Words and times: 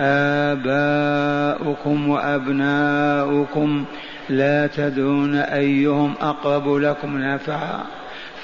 آباؤكم 0.00 2.08
وأبناؤكم 2.08 3.84
لا 4.28 4.66
تدرون 4.66 5.34
أيهم 5.34 6.14
أقرب 6.20 6.74
لكم 6.74 7.18
نفعا. 7.18 7.80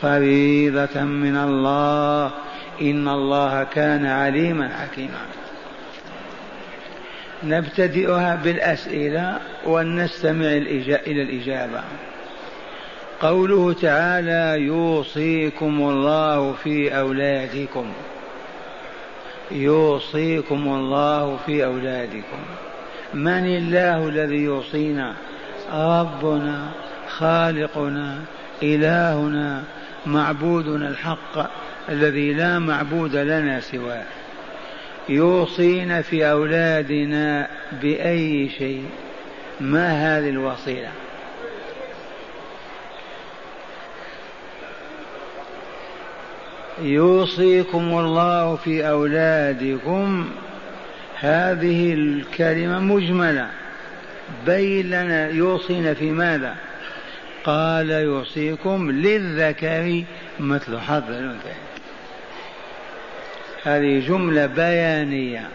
فريضة 0.01 1.01
من 1.01 1.37
الله. 1.37 2.31
إن 2.83 3.09
الله 3.09 3.65
كان 3.65 4.07
عليما 4.07 4.69
حكيما. 4.69 5.21
نبتدئها 7.45 8.41
بالأسئلة 8.45 9.39
ونستمع 9.67 10.47
إلى 10.47 11.23
الإجابة. 11.23 11.81
قوله 13.21 13.73
تعالى 13.73 14.63
يوصيكم 14.63 15.81
الله 15.81 16.53
في 16.53 16.99
أولادكم. 16.99 17.87
يوصيكم 19.51 20.69
الله 20.69 21.37
في 21.47 21.65
أولادكم. 21.65 22.39
من 23.15 23.47
الله 23.47 24.09
الذي 24.09 24.37
يوصينا؟ 24.37 25.15
ربنا 25.73 26.69
خالقنا 27.09 28.19
إلهنا 28.63 29.65
معبودنا 30.07 30.89
الحق 30.89 31.51
الذي 31.89 32.33
لا 32.33 32.59
معبود 32.59 33.17
لنا 33.17 33.61
سواه. 33.61 34.05
يوصينا 35.09 36.03
في 36.03 36.31
أولادنا 36.31 37.49
بأي 37.83 38.49
شيء؟ 38.49 38.85
ما 39.61 39.89
هذه 39.89 40.29
الوصية؟ 40.29 40.89
يوصيكم 46.83 47.99
الله 47.99 48.57
في 48.57 48.89
أولادكم. 48.89 50.29
هذه 51.21 51.93
الكلمة 51.93 52.79
مجملة. 52.79 53.49
بين 54.47 54.87
لنا 54.87 55.29
يوصينا 55.29 55.95
في 55.95 56.11
ماذا؟ 56.11 56.55
قال 57.45 57.91
يوصيكم 57.91 58.91
للذكر 58.91 60.05
مثل 60.41 60.79
حظ 60.79 61.11
الأنثيين 61.11 61.55
هذه 63.65 64.07
جملة 64.09 64.47
بيانية 64.47 65.49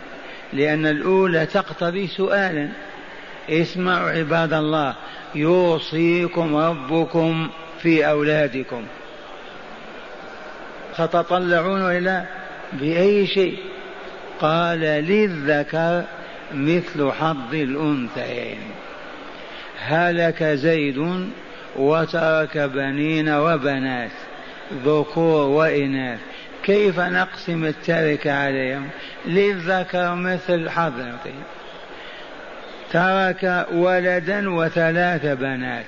لأن 0.53 0.85
الأولى 0.85 1.45
تقتضي 1.45 2.07
سؤالا. 2.07 2.69
اسمعوا 3.49 4.09
عباد 4.09 4.53
الله 4.53 4.95
يوصيكم 5.35 6.55
ربكم 6.55 7.49
في 7.81 8.09
أولادكم. 8.09 8.83
تتطلعون 10.97 11.81
إلى 11.81 12.25
بأي 12.73 13.27
شيء. 13.27 13.59
قال 14.39 14.79
للذكر 14.79 16.03
مثل 16.53 17.11
حظ 17.11 17.53
الأنثيين. 17.53 18.57
هلك 19.79 20.43
زيد 20.43 21.29
وترك 21.75 22.57
بنين 22.57 23.29
وبنات 23.29 24.11
ذكور 24.85 25.47
وإناث. 25.47 26.19
كيف 26.63 26.99
نقسم 26.99 27.65
التركة 27.65 28.33
عليهم؟ 28.33 28.89
للذكر 29.25 30.15
مثل 30.15 30.69
حظ 30.69 30.99
الأنثيين. 30.99 31.43
ترك 32.91 33.67
ولدا 33.73 34.49
وثلاث 34.55 35.25
بنات. 35.25 35.85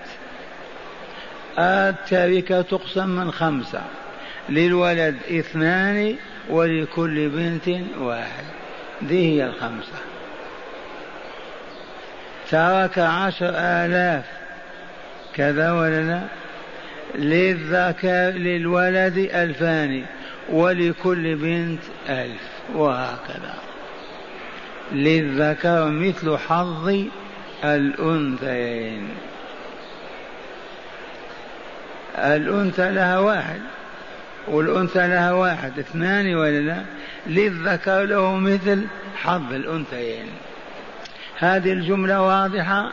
التركة 1.59 2.61
تقسم 2.61 3.09
من 3.09 3.31
خمسة. 3.31 3.81
للولد 4.49 5.15
اثنان 5.31 6.15
ولكل 6.49 7.29
بنت 7.29 7.81
واحد. 7.99 8.43
دي 9.01 9.41
هي 9.41 9.45
الخمسة. 9.45 9.97
ترك 12.51 12.99
عشر 12.99 13.49
آلاف. 13.55 14.25
كذا 15.35 15.71
ولا 15.71 16.01
لا؟ 16.01 16.21
للذكر 17.15 18.37
للولد 18.37 19.17
ألفان 19.17 20.05
ولكل 20.49 21.35
بنت 21.35 21.81
ألف. 22.09 22.49
وهكذا. 22.75 23.55
للذكر 24.91 25.89
مثل 25.89 26.37
حظ 26.37 26.95
الأنثيين. 27.63 29.09
الأنثى 32.17 32.91
لها 32.91 33.19
واحد. 33.19 33.61
والأنثى 34.47 35.07
لها 35.07 35.31
واحد 35.31 35.79
اثنان 35.79 36.35
ولا 36.35 36.59
لا؟ 36.59 36.81
للذكر 37.27 38.03
له 38.03 38.35
مثل 38.35 38.87
حظ 39.15 39.53
الأنثيين. 39.53 40.25
هذه 41.39 41.73
الجملة 41.73 42.21
واضحة؟ 42.21 42.91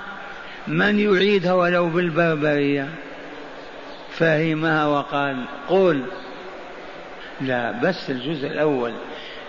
من 0.69 0.99
يعيدها 0.99 1.53
ولو 1.53 1.89
بالبربرية؟ 1.89 2.89
فهمها 4.11 4.87
وقال 4.87 5.45
قل. 5.69 6.05
لا 7.41 7.73
بس 7.73 8.11
الجزء 8.11 8.47
الأول. 8.47 8.93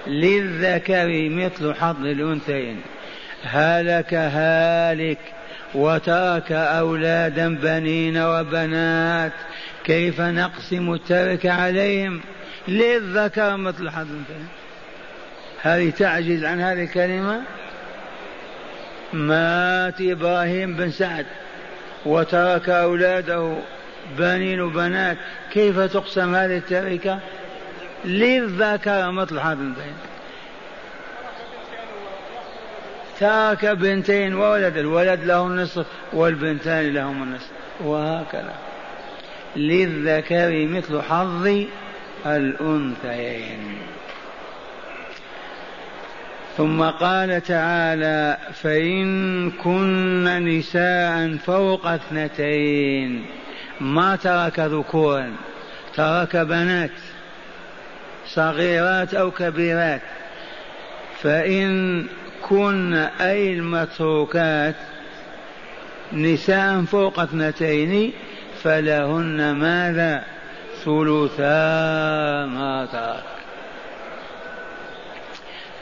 للذكر 0.08 1.30
مثل 1.30 1.74
حظ 1.74 2.06
الأنثيين. 2.06 2.82
هلك 3.44 4.14
هالك 4.14 5.20
وترك 5.74 6.52
أولادا 6.52 7.56
بنين 7.56 8.18
وبنات 8.18 9.32
كيف 9.84 10.22
نقسم 10.22 10.94
الترك 10.94 11.46
عليهم؟ 11.46 12.22
للذكر 12.68 13.58
مثل 13.58 13.90
حظ 13.90 14.08
هذه 15.62 15.90
تعجز 15.90 16.44
عن 16.44 16.62
هذه 16.62 16.84
الكلمة؟ 16.84 17.42
مات 19.14 20.02
إبراهيم 20.02 20.76
بن 20.76 20.92
سعد 20.92 21.26
وترك 22.06 22.70
أولاده 22.70 23.58
بنين 24.18 24.62
وبنات 24.62 25.18
كيف 25.54 25.80
تقسم 25.80 26.36
هذه 26.36 26.58
التركة؟ 26.58 27.20
للذكر 28.06 29.12
مثل 29.12 29.40
حظ 29.40 29.52
الأنثيين 29.60 30.11
ترك 33.22 33.66
بنتين 33.66 34.34
وولد 34.34 34.78
الولد 34.78 35.24
له 35.24 35.48
النصف 35.48 35.86
والبنتان 36.14 36.94
لهم 36.94 37.24
النصف 37.24 37.52
وهكذا. 37.80 38.54
للذكر 39.56 40.68
مثل 40.68 41.02
حظ 41.02 41.66
الأنثيين. 42.26 43.78
ثم 46.58 46.84
قال 46.84 47.44
تعالى 47.44 48.38
فإن 48.54 49.52
كن 49.52 50.24
نساء 50.46 51.38
فوق 51.38 51.88
اثنتين. 51.88 53.26
ما 53.82 54.16
ترك 54.16 54.60
ذكورا 54.60 55.32
ترك 55.96 56.38
بنات 56.38 56.92
صغيرات 58.28 59.14
أو 59.14 59.32
كبيرات. 59.32 60.02
فإن 61.22 62.06
كن 62.52 62.94
أي 62.94 63.54
المتروكات 63.54 64.76
نساء 66.14 66.82
فوق 66.82 67.20
اثنتين 67.20 68.14
فلهن 68.64 69.52
ماذا؟ 69.52 70.24
ثلثا 70.86 72.46
ما 72.46 72.88
ترك. 72.92 73.24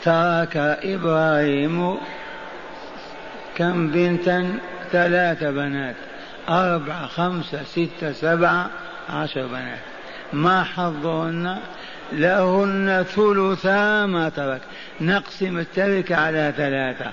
ترك 0.03 0.57
إبراهيم 0.83 1.97
كم 3.55 3.87
بنتا؟ 3.87 4.57
ثلاث 4.91 5.43
بنات. 5.43 5.95
أربعة 6.49 7.07
خمسة 7.07 7.63
ستة 7.63 8.11
سبعة 8.11 8.69
عشر 9.09 9.47
بنات. 9.47 9.79
ما 10.33 10.63
حظهن؟ 10.63 11.57
لهن 12.11 13.05
ثلثا 13.15 14.05
ما 14.05 14.29
ترك. 14.29 14.61
نقسم 15.01 15.59
التركة 15.59 16.15
على 16.15 16.53
ثلاثة. 16.57 17.11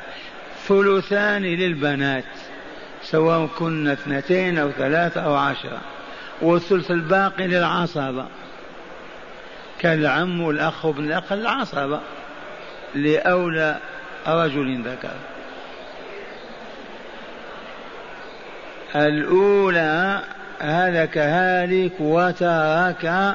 ثلثان 0.68 1.42
للبنات. 1.42 2.24
سواء 3.02 3.46
كن 3.58 3.88
اثنتين 3.88 4.58
أو 4.58 4.70
ثلاثة 4.70 5.20
أو 5.20 5.34
عشرة. 5.34 5.80
والثلث 6.42 6.90
الباقي 6.90 7.46
للعصبة. 7.46 8.26
كالعم 9.78 10.40
والأخ 10.40 10.84
وابن 10.84 11.04
الأخ 11.04 11.32
العصبة 11.32 12.00
لأولى 12.94 13.76
رجل 14.26 14.82
ذكر. 14.82 15.16
الأولى 18.96 20.22
هلك 20.60 21.18
هالك 21.18 21.92
وترك 22.00 23.34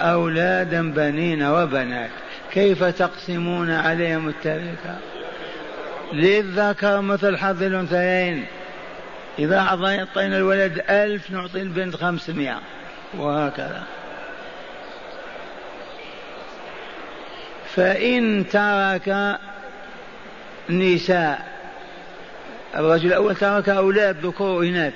أولادا 0.00 0.92
بنين 0.92 1.42
وبنات. 1.42 2.10
كيف 2.52 2.84
تقسمون 2.84 3.70
عليهم 3.70 4.28
التركة 4.28 4.98
للذكر 6.12 7.00
مثل 7.00 7.36
حظ 7.36 7.62
الأنثيين. 7.62 8.46
إذا 9.38 9.58
أعطينا 9.58 10.36
الولد 10.36 10.84
ألف 10.90 11.30
نعطي 11.30 11.62
البنت 11.62 11.96
خمسمائة. 11.96 12.60
وهكذا. 13.18 13.82
فإن 17.74 18.44
ترك 18.52 19.38
نساء 20.70 21.54
الرجل 22.76 23.06
الأول 23.06 23.36
ترك 23.36 23.68
أولاد 23.68 24.26
ذكور 24.26 24.58
وإناث. 24.58 24.92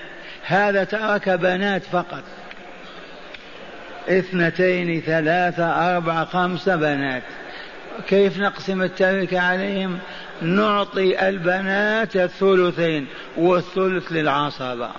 هذا 0.46 0.84
ترك 0.84 1.28
بنات 1.28 1.82
فقط. 1.82 2.22
اثنتين 4.08 5.00
ثلاثة 5.00 5.96
أربعة 5.96 6.24
خمسة 6.24 6.76
بنات. 6.76 7.22
كيف 8.08 8.38
نقسم 8.38 8.82
التركة 8.82 9.40
عليهم؟ 9.40 9.98
نعطي 10.42 11.28
البنات 11.28 12.16
الثلثين 12.16 13.06
والثلث 13.36 14.12
للعصبة. 14.12 14.90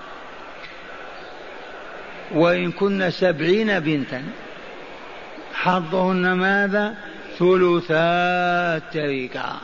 وإن 2.31 2.71
كن 2.71 3.09
سبعين 3.09 3.79
بنتا 3.79 4.23
حظهن 5.53 6.31
ماذا؟ 6.31 6.95
ثلثا 7.39 8.77
التركة 8.77 9.59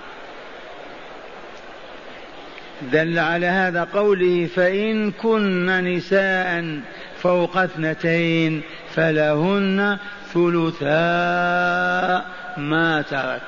دل 2.82 3.20
على 3.20 3.46
هذا 3.46 3.84
قوله 3.84 4.48
فإن 4.56 5.12
كن 5.12 5.96
نساء 5.96 6.80
فوق 7.26 7.58
اثنتين 7.58 8.62
فلهن 8.96 9.98
ثلثا 10.34 12.26
ما 12.58 13.02
ترك. 13.02 13.42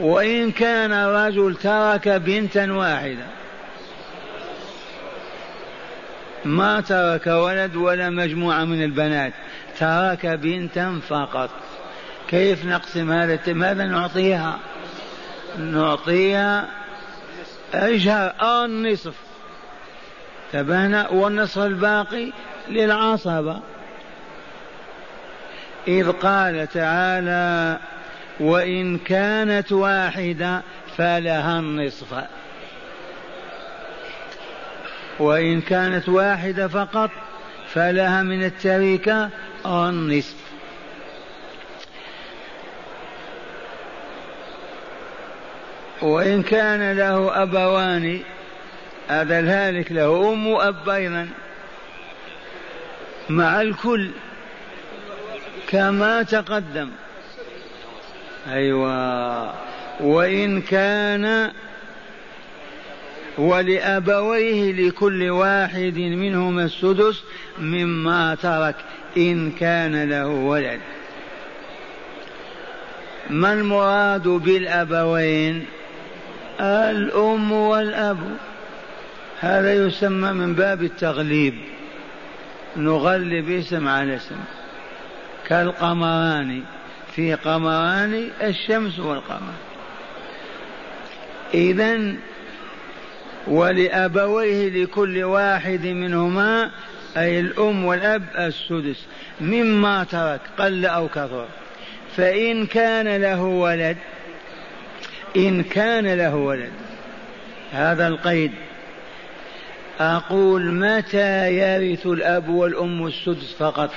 وإن 0.00 0.52
كان 0.52 0.92
رجل 0.92 1.54
ترك 1.54 2.08
بنتا 2.08 2.72
واحدة 2.72 3.26
ما 6.44 6.80
ترك 6.80 7.26
ولد 7.26 7.76
ولا 7.76 8.10
مجموعة 8.10 8.64
من 8.64 8.82
البنات 8.82 9.32
ترك 9.78 10.26
بنتا 10.26 11.00
فقط. 11.08 11.50
كيف 12.28 12.64
نقسم 12.64 13.12
هذا 13.12 13.52
ماذا 13.52 13.86
نعطيها؟ 13.86 14.58
نعطيها 15.58 16.68
أجهر 17.74 18.34
النصف 18.64 19.29
تبانا 20.52 21.08
والنصف 21.08 21.58
الباقي 21.58 22.32
للعصبة. 22.68 23.60
إذ 25.88 26.12
قال 26.12 26.66
تعالى 26.66 27.78
وإن 28.40 28.98
كانت 28.98 29.72
واحدة 29.72 30.62
فلها 30.96 31.58
النصف. 31.58 32.24
وإن 35.18 35.60
كانت 35.60 36.08
واحدة 36.08 36.68
فقط 36.68 37.10
فلها 37.72 38.22
من 38.22 38.44
التركة 38.44 39.30
النصف. 39.66 40.36
وإن 46.02 46.42
كان 46.42 46.92
له 46.92 47.42
أبوان 47.42 48.20
هذا 49.10 49.40
الهالك 49.40 49.92
له 49.92 50.32
أم 50.32 50.46
وأب 50.46 50.88
أيضا. 50.88 51.28
مع 53.28 53.60
الكل. 53.60 54.10
كما 55.68 56.22
تقدم. 56.22 56.88
أيوة. 58.52 59.54
وإن 60.00 60.62
كان 60.62 61.50
ولأبويه 63.38 64.72
لكل 64.72 65.30
واحد 65.30 65.96
منهما 65.96 66.64
السدس 66.64 67.22
مما 67.58 68.34
ترك. 68.34 68.76
إن 69.16 69.50
كان 69.50 70.10
له 70.10 70.26
ولد. 70.26 70.80
ما 73.30 73.52
المراد 73.52 74.28
بالأبوين؟ 74.28 75.66
الأم 76.60 77.52
والأب. 77.52 78.49
هذا 79.40 79.74
يسمى 79.74 80.32
من 80.32 80.54
باب 80.54 80.82
التغليب. 80.82 81.54
نغلب 82.76 83.50
اسم 83.50 83.88
على 83.88 84.16
اسم. 84.16 84.36
كالقمران. 85.46 86.62
في 87.16 87.34
قمران 87.34 88.28
الشمس 88.42 88.98
والقمر. 88.98 89.52
إذا 91.54 92.14
ولأبويه 93.46 94.84
لكل 94.84 95.24
واحد 95.24 95.86
منهما 95.86 96.70
أي 97.16 97.40
الأم 97.40 97.84
والأب 97.84 98.22
السدس. 98.38 99.06
مما 99.40 100.04
ترك 100.04 100.40
قل 100.58 100.86
أو 100.86 101.08
كثر. 101.08 101.46
فإن 102.16 102.66
كان 102.66 103.16
له 103.16 103.42
ولد 103.42 103.96
إن 105.36 105.62
كان 105.62 106.06
له 106.06 106.36
ولد. 106.36 106.72
هذا 107.72 108.08
القيد. 108.08 108.52
أقول 110.00 110.74
متى 110.74 111.54
يرث 111.54 112.06
الأب 112.06 112.48
والأم 112.48 113.06
السدس 113.06 113.54
فقط؟ 113.58 113.90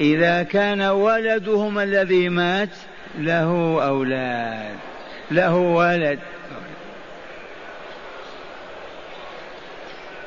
إذا 0.00 0.42
كان 0.42 0.82
ولدهما 0.82 1.82
الذي 1.82 2.28
مات 2.28 2.68
له 3.18 3.78
أولاد 3.86 4.76
له 5.30 5.56
ولد. 5.56 6.18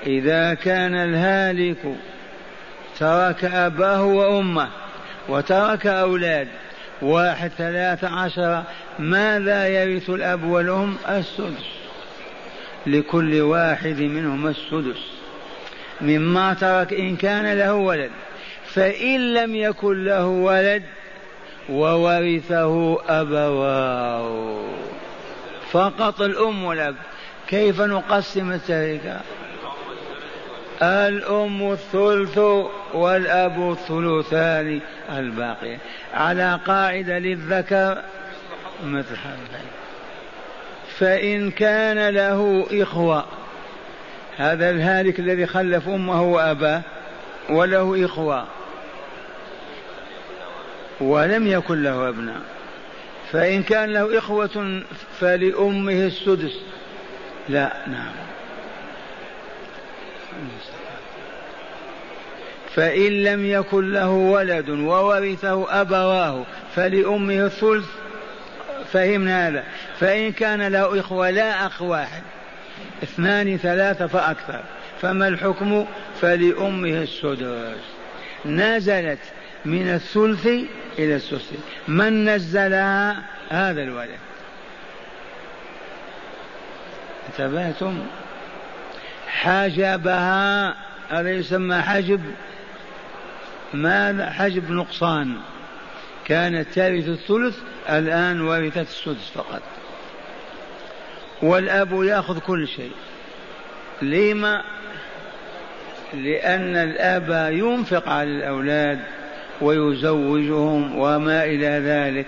إذا 0.06 0.54
كان 0.54 0.96
الهالك 0.96 1.96
ترك 3.00 3.46
أباه 3.46 4.04
وأمه 4.04 4.68
وترك 5.30 5.88
أولاد 5.88 6.48
واحد 7.02 7.52
ثلاثة 7.58 8.08
عشر 8.08 8.64
ماذا 9.00 9.68
يرث 9.68 10.10
الأب 10.10 10.44
والأم 10.44 10.96
السدس؟ 11.10 11.79
لكل 12.88 13.42
واحد 13.42 14.00
منهما 14.00 14.50
السدس. 14.50 15.20
مما 16.02 16.54
ترك 16.54 16.94
إن 16.94 17.16
كان 17.16 17.58
له 17.58 17.74
ولد 17.74 18.12
فإن 18.66 19.34
لم 19.34 19.56
يكن 19.56 20.06
له 20.06 20.26
ولد 20.26 20.84
وورثه 21.70 22.98
أبواه. 23.10 24.64
فقط 25.72 26.22
الأم 26.22 26.64
والأب 26.64 26.96
كيف 27.48 27.82
نقسم 27.82 28.52
التركة؟ 28.52 29.20
الأم 30.82 31.72
الثلث 31.72 32.38
والأب 32.94 33.72
الثلثان 33.72 34.82
الباقي 35.10 35.78
على 36.14 36.60
قاعدة 36.68 37.20
للذكر 37.20 38.02
مثل 38.86 39.16
هذا. 39.16 39.79
فإن 41.00 41.52
كان 41.52 42.10
له 42.10 42.68
إخوة 42.72 43.26
هذا 44.38 44.70
الهالك 44.70 45.20
الذي 45.20 45.46
خلف 45.46 45.90
أمه 45.90 46.24
وأباه 46.24 46.82
وله 47.50 48.06
إخوة 48.06 48.48
ولم 51.02 51.48
يكن 51.48 51.84
له 51.84 52.10
أبناء. 52.10 52.42
فإن 53.32 53.64
كان 53.64 53.94
له 53.94 54.18
إخوة 54.18 54.82
فلأمه 55.20 56.06
السدس. 56.06 56.60
لا 57.50 57.74
نعم. 57.88 58.12
فإن 62.76 63.24
لم 63.24 63.46
يكن 63.46 63.92
له 63.92 64.10
ولد 64.10 64.70
وورثه 64.70 65.82
أبواه 65.82 66.46
فلأمه 66.76 67.46
الثلث 67.46 67.99
فهمنا 68.94 69.48
هذا. 69.48 69.64
فإن 70.00 70.32
كان 70.32 70.68
له 70.68 71.00
إخوة 71.00 71.30
لا 71.30 71.66
أخ 71.66 71.82
واحد. 71.82 72.22
اثنان 73.04 73.58
ثلاثة 73.58 74.08
فأكثر. 74.08 74.64
فما 75.02 75.28
الحكم؟ 75.28 75.86
فلأمه 76.22 77.02
السدس. 77.02 77.82
نزلت 78.46 79.20
من 79.66 79.88
الثلث 79.88 80.46
إلى 81.00 81.16
السدس. 81.16 81.54
من 81.88 82.30
نزلها؟ 82.30 83.24
هذا 83.50 83.84
الولد. 83.84 84.10
انتبهتم؟ 87.30 88.06
حجبها 89.28 90.76
هذا 91.10 91.32
يسمى 91.32 91.82
حجب. 91.82 92.22
ماذا؟ 93.74 94.30
حجب 94.30 94.72
نقصان. 94.72 95.38
كانت 96.30 96.68
ترث 96.76 97.08
الثلث 97.08 97.58
الآن 97.90 98.42
ورثت 98.42 98.78
السدس 98.78 99.30
فقط. 99.36 99.62
والأب 101.42 102.04
يأخذ 102.04 102.40
كل 102.40 102.68
شيء. 102.68 102.92
لما؟ 104.02 104.64
لأن 106.14 106.76
الأب 106.76 107.54
ينفق 107.54 108.10
على 108.10 108.30
الأولاد 108.30 109.00
ويزوجهم 109.62 111.00
وما 111.00 111.44
إلى 111.44 111.68
ذلك. 111.68 112.28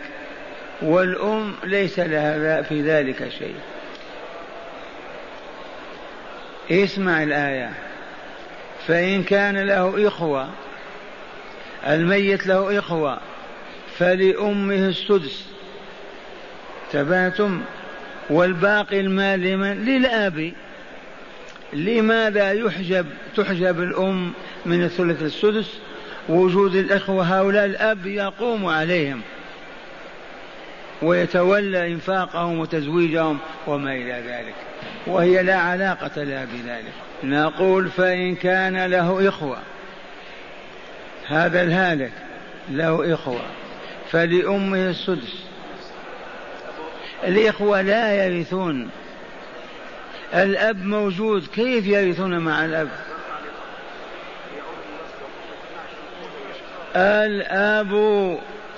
والأم 0.81 1.53
ليس 1.63 1.99
لها 1.99 2.61
في 2.61 2.81
ذلك 2.81 3.29
شيء. 3.29 3.55
اسمع 6.71 7.23
الآية. 7.23 7.71
فإن 8.87 9.23
كان 9.23 9.57
له 9.57 10.07
إخوة 10.07 10.49
الميت 11.87 12.47
له 12.47 12.79
إخوة 12.79 13.19
فلأمه 14.01 14.87
السدس. 14.87 15.45
تباتم 16.91 17.61
والباقي 18.29 18.99
المال 18.99 19.39
لمن؟ 19.39 19.85
للأب. 19.85 20.53
لماذا 21.73 22.51
يحجب 22.51 23.05
تحجب 23.35 23.81
الأم 23.81 24.33
من 24.65 24.83
الثلث 24.83 25.23
السدس؟ 25.23 25.79
وجود 26.29 26.75
الإخوة 26.75 27.23
هؤلاء 27.23 27.65
الأب 27.65 28.05
يقوم 28.05 28.65
عليهم. 28.65 29.21
ويتولى 31.01 31.87
إنفاقهم 31.87 32.59
وتزويجهم 32.59 33.37
وما 33.67 33.91
إلى 33.91 34.23
ذلك. 34.27 34.55
وهي 35.07 35.43
لا 35.43 35.55
علاقة 35.55 36.23
لها 36.23 36.45
بذلك. 36.45 36.93
نقول 37.23 37.89
فإن 37.89 38.35
كان 38.35 38.85
له 38.85 39.29
إخوة. 39.29 39.57
هذا 41.27 41.63
الهالك 41.63 42.11
له 42.71 43.13
إخوة. 43.13 43.60
فلأمه 44.11 44.89
السدس. 44.89 45.43
الإخوة 47.23 47.81
لا 47.81 48.25
يرثون. 48.25 48.89
الأب 50.33 50.85
موجود 50.85 51.47
كيف 51.47 51.87
يرثون 51.87 52.39
مع 52.39 52.65
الأب؟ 52.65 52.89
الأب 56.95 57.91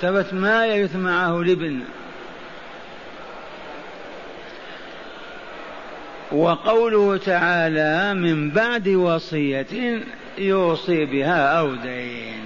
ثبت 0.01 0.33
ما 0.33 0.65
يرث 0.65 0.95
معه 0.95 1.41
الابن. 1.41 1.79
وقوله 6.31 7.17
تعالى 7.17 8.13
من 8.13 8.49
بعد 8.49 8.87
وصية 8.87 10.01
يوصي 10.37 11.05
بها 11.05 11.59
أو 11.59 11.75
دين. 11.75 12.42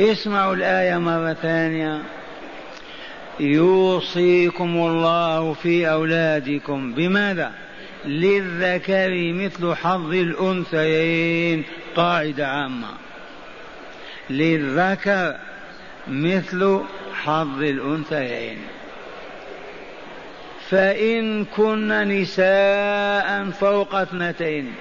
اسمعوا 0.00 0.54
الآية 0.54 0.98
مرة 0.98 1.32
ثانية. 1.32 2.02
يوصيكم 3.40 4.76
الله 4.76 5.52
في 5.52 5.90
أولادكم. 5.90 6.92
بماذا؟ 6.92 7.52
للذكر 8.04 9.32
مثل 9.32 9.74
حظ 9.74 10.14
الأنثيين. 10.14 11.64
قاعدة 11.96 12.48
عامة. 12.48 12.88
للذكر 14.30 15.36
مثل 16.08 16.80
حظ 17.14 17.62
الأنثيين. 17.62 18.58
فإن 20.68 21.44
كن 21.44 22.08
نساء 22.08 23.50
فوق 23.50 23.94
اثنتين. 23.94 24.72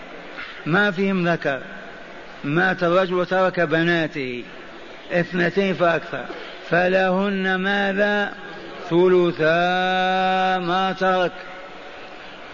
ما 0.66 0.92
فيهم 0.92 1.28
ذكر. 1.28 1.62
مات 2.44 2.84
الرجل 2.84 3.14
وترك 3.14 3.60
بناته. 3.60 4.44
اثنتين 5.12 5.74
فأكثر. 5.74 6.26
فلهن 6.70 7.56
ماذا؟ 7.56 8.34
ثلثا 8.90 10.58
ما 10.58 10.96
ترك. 11.00 11.32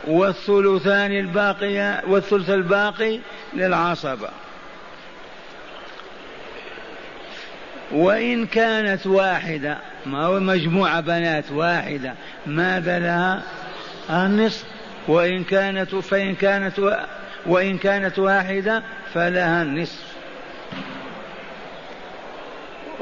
والثلثان 0.08 1.12
الباقية 1.12 2.02
والثلث 2.08 2.50
الباقي 2.50 3.20
للعصبة. 3.54 4.30
وإن 7.92 8.46
كانت 8.46 9.08
واحدة 9.08 9.78
ما 10.06 10.26
هو 10.26 10.40
مجموعة 10.40 11.02
بنات 11.02 11.52
واحدة 11.52 12.14
ماذا 12.46 13.00
لها؟ 13.00 13.42
النصف. 14.10 14.64
وإن 15.08 15.44
كانت 15.44 15.96
فإن 15.96 16.36
كانت 16.36 16.74
وإن 17.46 17.78
كانت 17.78 18.20
واحدة 18.20 18.84
فلها 19.14 19.62
النصف. 19.62 20.15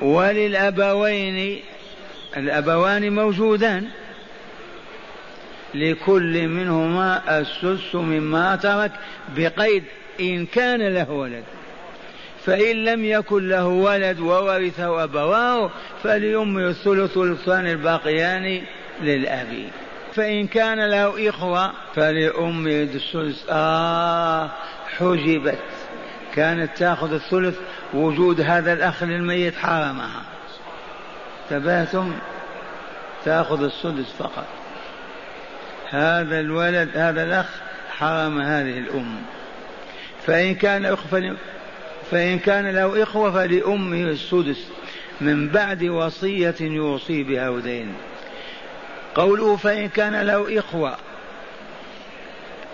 وللأبوين 0.04 1.60
الأبوان 2.38 3.16
موجودان. 3.16 3.88
لكل 5.74 6.48
منهما 6.48 7.40
السدس 7.40 7.96
مما 7.96 8.56
ترك 8.56 8.92
بقيد 9.38 9.84
إن 10.20 10.46
كان 10.46 10.94
له 10.94 11.12
ولد. 11.12 11.44
فإن 12.46 12.84
لم 12.84 13.06
يكن 13.06 13.50
له 13.50 13.68
ولد 13.68 14.20
وورثه 14.20 15.04
أبواه 15.04 15.72
فليمه 16.04 16.70
الثلث 16.70 17.18
والثاني 17.18 17.72
الباقيان 17.72 18.62
للأب. 19.02 19.70
فإن 20.14 20.48
كان 20.48 20.90
له 20.90 21.30
إخوة 21.30 21.72
فلأمه 21.96 22.72
الثلث 22.72 23.44
آه 23.50 24.52
حجبت. 24.98 25.83
كانت 26.36 26.78
تأخذ 26.78 27.14
الثلث 27.14 27.56
وجود 27.94 28.42
هذا 28.42 28.74
الأخ 28.74 29.04
للميت 29.04 29.56
حرمها. 29.56 30.22
تباتم 31.50 32.14
تأخذ 33.26 33.64
السدس 33.64 34.12
فقط. 34.20 34.48
هذا 35.90 36.40
الولد 36.40 36.98
هذا 36.98 37.24
الأخ 37.24 37.46
حرم 37.90 38.42
هذه 38.42 38.78
الأم. 38.78 39.22
فإن 40.26 40.56
كان 40.56 40.96
فإن 42.12 42.40
كان 42.40 42.70
له 42.70 43.04
إخوة 43.04 43.32
فلأمه 43.32 44.02
السدس 44.02 44.68
من 45.22 45.50
بعد 45.50 45.84
وصية 45.84 46.56
يوصي 46.62 47.24
بها 47.24 47.50
ودين. 47.50 47.94
قوله 49.16 49.56
فإن 49.56 49.90
كان 49.90 50.22
له 50.22 50.60
إخوة 50.60 50.98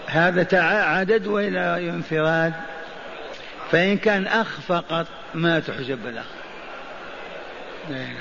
هذا 0.08 0.62
عدد 0.84 1.28
وإلى 1.28 1.90
انفراد. 1.90 2.54
فإن 3.72 3.98
كان 3.98 4.28
أخ 4.28 4.60
فقط 4.60 5.08
ما 5.34 5.60
تحجب 5.60 6.08
الأخ. 6.08 6.26
نعم 7.90 8.16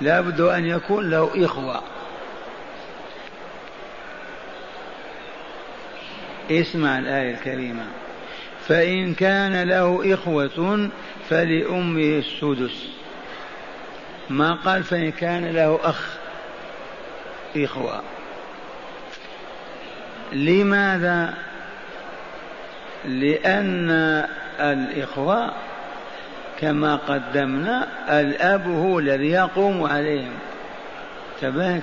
لا 0.00 0.20
بد 0.20 0.40
أن 0.40 0.66
يكون 0.66 1.10
له 1.10 1.44
إخوة. 1.44 1.82
اسمع 6.50 6.98
الآية 6.98 7.34
الكريمة. 7.34 7.84
فإن 8.68 9.14
كان 9.14 9.62
له 9.62 10.14
إخوة 10.14 10.90
فلأمه 11.28 12.00
السدس. 12.18 12.88
ما 14.30 14.54
قال 14.54 14.84
فإن 14.84 15.10
كان 15.10 15.44
له 15.44 15.80
أخ 15.82 16.16
إخوة؟ 17.56 18.02
لماذا 20.32 21.34
لأن 23.06 23.90
الإخوة 24.60 25.52
كما 26.60 26.96
قدمنا 26.96 27.88
الأب 28.20 28.66
هو 28.66 28.98
الذي 28.98 29.30
يقوم 29.30 29.82
عليهم. 29.84 30.32
تبات 31.40 31.82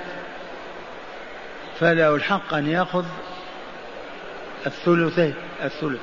فله 1.80 2.16
الحق 2.16 2.54
أن 2.54 2.68
يأخذ 2.68 3.06
الثلثين 4.66 5.34
الثلث 5.64 6.02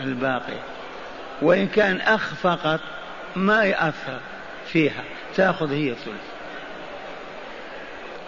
الباقي. 0.00 0.58
وإن 1.42 1.66
كان 1.66 2.00
أخ 2.00 2.34
فقط 2.34 2.80
ما 3.36 3.64
يأثر 3.64 4.18
فيها 4.66 5.04
تأخذ 5.36 5.72
هي 5.72 5.90
الثلث. 5.90 6.28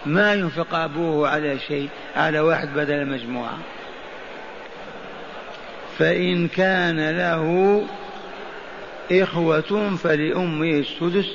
ما 0.06 0.34
ينفق 0.34 0.74
أبوه 0.74 1.28
على 1.28 1.58
شيء 1.58 1.88
على 2.16 2.40
واحد 2.40 2.74
بدل 2.74 3.06
مجموعة. 3.06 3.58
فإن 6.00 6.48
كان 6.48 7.10
له 7.10 7.82
إخوة 9.12 9.96
فلأمه 9.96 10.70
السدس 10.70 11.26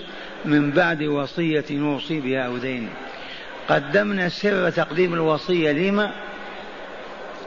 من 0.46 0.72
بعد 0.72 1.04
وصية 1.04 1.66
يوصي 1.70 2.20
بها 2.20 2.42
أو 2.42 2.58
دين. 2.58 2.90
قدمنا 3.70 4.30
سر 4.30 4.70
تقديم 4.70 5.14
الوصية 5.14 5.72
لما؟ 5.72 6.12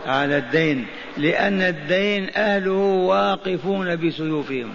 على 0.07 0.39
الدين. 0.39 0.87
لأن 1.17 1.63
الدين 1.63 2.31
أهله 2.37 2.73
واقفون 2.73 3.97
بسيوفهم. 3.97 4.75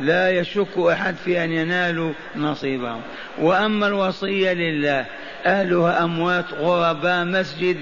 لا 0.00 0.30
يشك 0.30 0.78
أحد 0.78 1.14
في 1.14 1.44
أن 1.44 1.52
ينالوا 1.52 2.12
نصيبهم. 2.36 3.00
وأما 3.38 3.86
الوصية 3.86 4.52
لله 4.52 5.06
أهلها 5.46 6.04
أموات 6.04 6.54
غرباء 6.54 7.24
مسجد. 7.24 7.76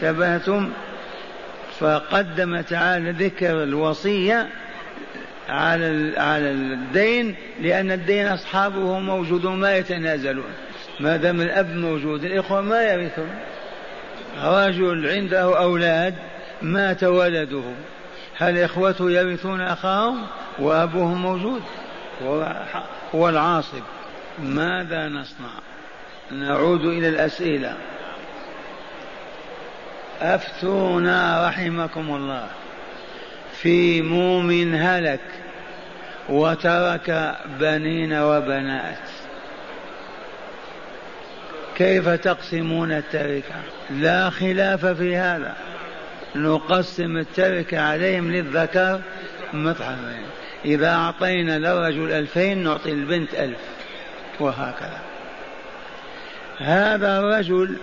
تبهتم 0.00 0.70
فقدم 1.80 2.60
تعالى 2.60 3.10
ذكر 3.10 3.62
الوصية 3.62 4.48
على 5.48 6.12
على 6.16 6.50
الدين 6.50 7.36
لأن 7.60 7.92
الدين 7.92 8.26
أصحابه 8.26 8.98
موجودون 8.98 9.56
ما 9.56 9.76
يتنازلون. 9.76 10.52
ما 11.00 11.16
دام 11.16 11.40
الأب 11.40 11.76
موجود 11.76 12.24
الإخوة 12.24 12.60
ما 12.60 12.82
يرثون. 12.82 13.30
رجل 14.44 15.08
عنده 15.08 15.58
أولاد 15.58 16.14
مات 16.62 17.04
ولده. 17.04 17.62
هل 18.36 18.58
إخوته 18.58 19.10
يرثون 19.10 19.60
أخاهم؟ 19.60 20.26
وأبوهم 20.58 21.22
موجود. 21.22 21.62
هو 23.14 23.28
العاصب 23.28 23.82
ماذا 24.38 25.08
نصنع؟ 25.08 25.48
نعود 26.32 26.84
إلى 26.84 27.08
الأسئلة. 27.08 27.76
أفتونا 30.20 31.48
رحمكم 31.48 32.14
الله. 32.14 32.46
في 33.52 34.02
موم 34.02 34.74
هلك 34.74 35.20
وترك 36.28 37.36
بنين 37.60 38.12
وبنات. 38.12 39.08
كيف 41.76 42.08
تقسمون 42.08 42.92
التركة؟ 42.92 43.54
لا 43.90 44.30
خلاف 44.30 44.86
في 44.86 45.16
هذا. 45.16 45.56
نقسم 46.36 47.16
التركة 47.16 47.80
عليهم 47.80 48.32
للذكر 48.32 49.00
مطعمين 49.52 50.26
إذا 50.64 50.94
أعطينا 50.94 51.58
للرجل 51.58 52.12
ألفين 52.12 52.64
نعطي 52.64 52.90
البنت 52.90 53.34
ألف. 53.34 53.58
وهكذا. 54.40 55.00
هذا 56.58 57.18
الرجل 57.18 57.76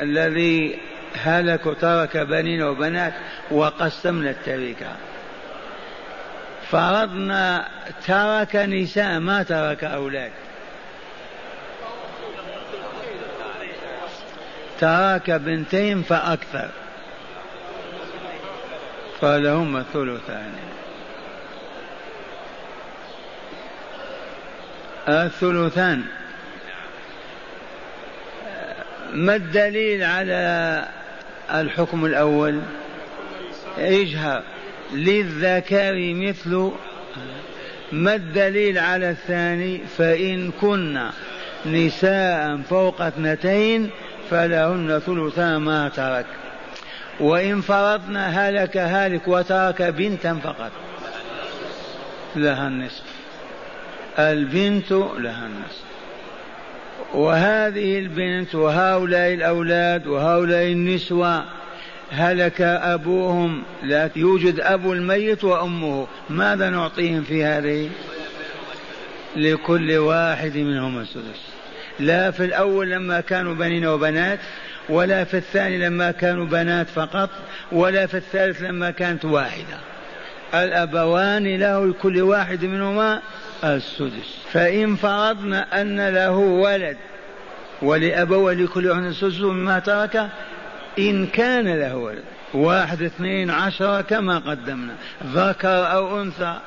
الذي 0.00 0.78
هلك 1.22 1.66
وترك 1.66 2.16
بنين 2.16 2.62
وبنات 2.62 3.12
وقسمنا 3.50 4.30
التركة. 4.30 4.96
فرضنا 6.70 7.68
ترك 8.06 8.56
نساء 8.56 9.18
ما 9.18 9.42
ترك 9.42 9.84
أولاد. 9.84 10.32
ترك 14.80 15.30
بنتين 15.30 16.02
فأكثر. 16.02 16.68
فلهما 19.20 19.80
الثلثان. 19.80 20.52
الثلثان. 25.08 26.04
ما 29.12 29.34
الدليل 29.34 30.02
على 30.02 30.84
الحكم 31.50 32.04
الأول. 32.04 32.60
إجهر 33.78 34.42
للذكر 34.92 36.14
مثل 36.14 36.70
ما 37.92 38.14
الدليل 38.14 38.78
على 38.78 39.10
الثاني؟ 39.10 39.78
فإن 39.78 40.50
كنا 40.60 41.12
نساء 41.66 42.56
فوق 42.56 43.02
اثنتين 43.02 43.90
فلهن 44.30 44.98
ثلثا 45.06 45.58
ما 45.58 45.88
ترك. 45.88 46.26
وإن 47.20 47.60
فرضنا 47.60 48.48
هلك 48.48 48.76
هالك 48.76 49.28
وترك 49.28 49.82
بنتا 49.82 50.34
فقط 50.34 50.72
لها 52.36 52.68
النصف. 52.68 53.02
البنت 54.18 54.92
لها 54.92 55.46
النصف. 55.46 55.93
وهذه 57.14 57.98
البنت 57.98 58.54
وهؤلاء 58.54 59.34
الأولاد 59.34 60.06
وهؤلاء 60.06 60.72
النسوة 60.72 61.44
هلك 62.10 62.60
أبوهم 62.60 63.62
لا 63.82 64.10
يوجد 64.16 64.60
أبو 64.60 64.92
الميت 64.92 65.44
وأمه. 65.44 66.06
ماذا 66.30 66.70
نعطيهم 66.70 67.22
في 67.22 67.44
هذه؟ 67.44 67.90
لكل 69.36 69.92
واحد 69.92 70.56
منهم 70.56 70.98
السدس. 70.98 71.40
لا 72.00 72.30
في 72.30 72.44
الأول 72.44 72.90
لما 72.90 73.20
كانوا 73.20 73.54
بنين 73.54 73.86
وبنات 73.86 74.38
ولا 74.88 75.24
في 75.24 75.36
الثاني 75.36 75.78
لما 75.78 76.10
كانوا 76.10 76.46
بنات 76.46 76.88
فقط 76.88 77.30
ولا 77.72 78.06
في 78.06 78.16
الثالث 78.16 78.62
لما 78.62 78.90
كانت 78.90 79.24
واحدة. 79.24 79.78
الأبوان 80.54 81.56
له 81.56 81.86
لكل 81.86 82.22
واحد 82.22 82.64
منهما 82.64 83.22
السدس. 83.64 84.38
فإن 84.52 84.96
فرضنا 84.96 85.80
أن 85.80 86.08
له 86.08 86.36
ولد 86.36 86.96
ولأبوه 87.82 88.52
لكل 88.52 88.88
واحد 88.88 89.02
السدس 89.02 89.40
مما 89.40 89.78
ترك 89.78 90.28
إن 90.98 91.26
كان 91.26 91.78
له 91.78 91.96
ولد 91.96 92.24
واحد 92.54 93.02
اثنين 93.02 93.50
عشرة 93.50 94.00
كما 94.00 94.38
قدمنا. 94.38 94.94
ذكر 95.26 95.92
أو 95.92 96.22
أنثى 96.22 96.60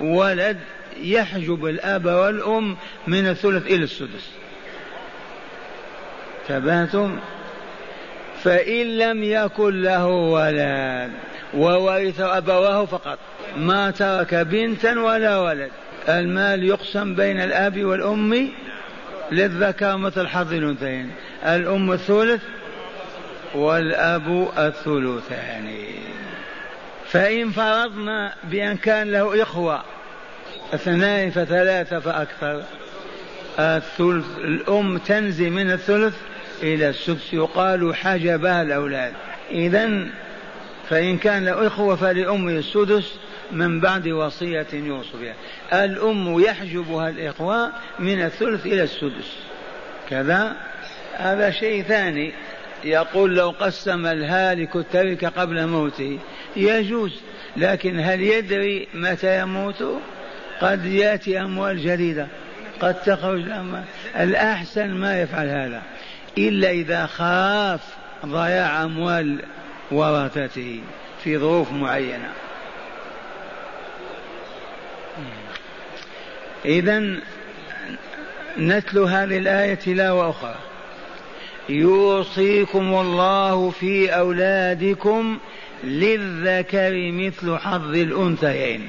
ولد 0.00 0.58
يحجب 1.00 1.66
الأب 1.66 2.04
والأم 2.06 2.76
من 3.06 3.28
الثلث 3.28 3.66
إلى 3.66 3.84
السدس. 3.84 4.30
تبهتم؟ 6.48 7.18
فإن 8.42 8.98
لم 8.98 9.24
يكن 9.24 9.82
له 9.82 10.06
ولد 10.06 11.12
وورث 11.54 12.20
أبواه 12.20 12.84
فقط 12.84 13.18
ما 13.56 13.90
ترك 13.90 14.34
بنتا 14.34 15.00
ولا 15.00 15.38
ولد. 15.38 15.70
المال 16.08 16.64
يقسم 16.64 17.14
بين 17.14 17.40
الأب 17.40 17.84
والأم 17.84 18.48
للذكر 19.32 19.96
مثل 19.96 20.28
حظ 20.28 20.52
الأنثيين. 20.52 21.10
الأم 21.44 21.92
الثلث 21.92 22.42
والأب 23.54 24.48
الثلثان. 24.58 25.68
فإن 27.06 27.50
فرضنا 27.50 28.34
بأن 28.44 28.76
كان 28.76 29.12
له 29.12 29.42
إخوة 29.42 29.82
اثنان 30.74 31.30
فثلاثة 31.30 31.98
فأكثر 31.98 32.62
الثلث 33.58 34.38
الأم 34.38 34.98
تنزي 34.98 35.50
من 35.50 35.70
الثلث 35.70 36.16
إلى 36.62 36.88
السدس. 36.88 37.34
يقال 37.34 37.94
حجبها 37.94 38.62
الأولاد. 38.62 39.12
إذا 39.50 40.08
فإن 40.88 41.18
كان 41.18 41.44
له 41.44 41.66
إخوة 41.66 41.96
فلأمه 41.96 42.52
السدس 42.52 43.18
من 43.52 43.80
بعد 43.80 44.08
وصية 44.08 44.66
يوصي 44.72 45.18
بها. 45.20 45.34
الأم 45.84 46.40
يحجبها 46.40 47.08
الإخوة 47.08 47.72
من 47.98 48.22
الثلث 48.22 48.66
إلى 48.66 48.82
السدس. 48.82 49.36
كذا. 50.10 50.56
هذا 51.14 51.50
شيء 51.50 51.82
ثاني. 51.82 52.32
يقول 52.84 53.36
لو 53.36 53.50
قسم 53.50 54.06
الهالك 54.06 54.76
التركة 54.76 55.28
قبل 55.28 55.66
موته. 55.66 56.18
يجوز. 56.56 57.20
لكن 57.56 58.00
هل 58.00 58.22
يدري 58.22 58.88
متى 58.94 59.40
يموت؟ 59.40 59.84
قد 60.60 60.84
يأتي 60.84 61.40
أموال 61.40 61.82
جديدة. 61.82 62.26
قد 62.80 62.94
تخرج 62.94 63.40
الأموال. 63.40 63.84
الأحسن 64.16 64.90
ما 64.90 65.20
يفعل 65.20 65.48
هذا. 65.48 65.82
إلا 66.38 66.70
إذا 66.70 67.06
خاف 67.06 67.80
ضياع 68.26 68.84
أموال 68.84 69.42
ورثته 69.90 70.80
في 71.24 71.38
ظروف 71.38 71.72
معينة. 71.72 72.32
إذا 76.64 77.20
نتلو 78.58 79.04
هذه 79.04 79.38
الآية 79.38 79.74
تلاوة 79.74 80.30
أخرى 80.30 80.54
يوصيكم 81.68 82.94
الله 82.94 83.70
في 83.70 84.10
أولادكم 84.10 85.38
للذكر 85.84 87.12
مثل 87.12 87.58
حظ 87.58 87.94
الأنثيين. 87.94 88.88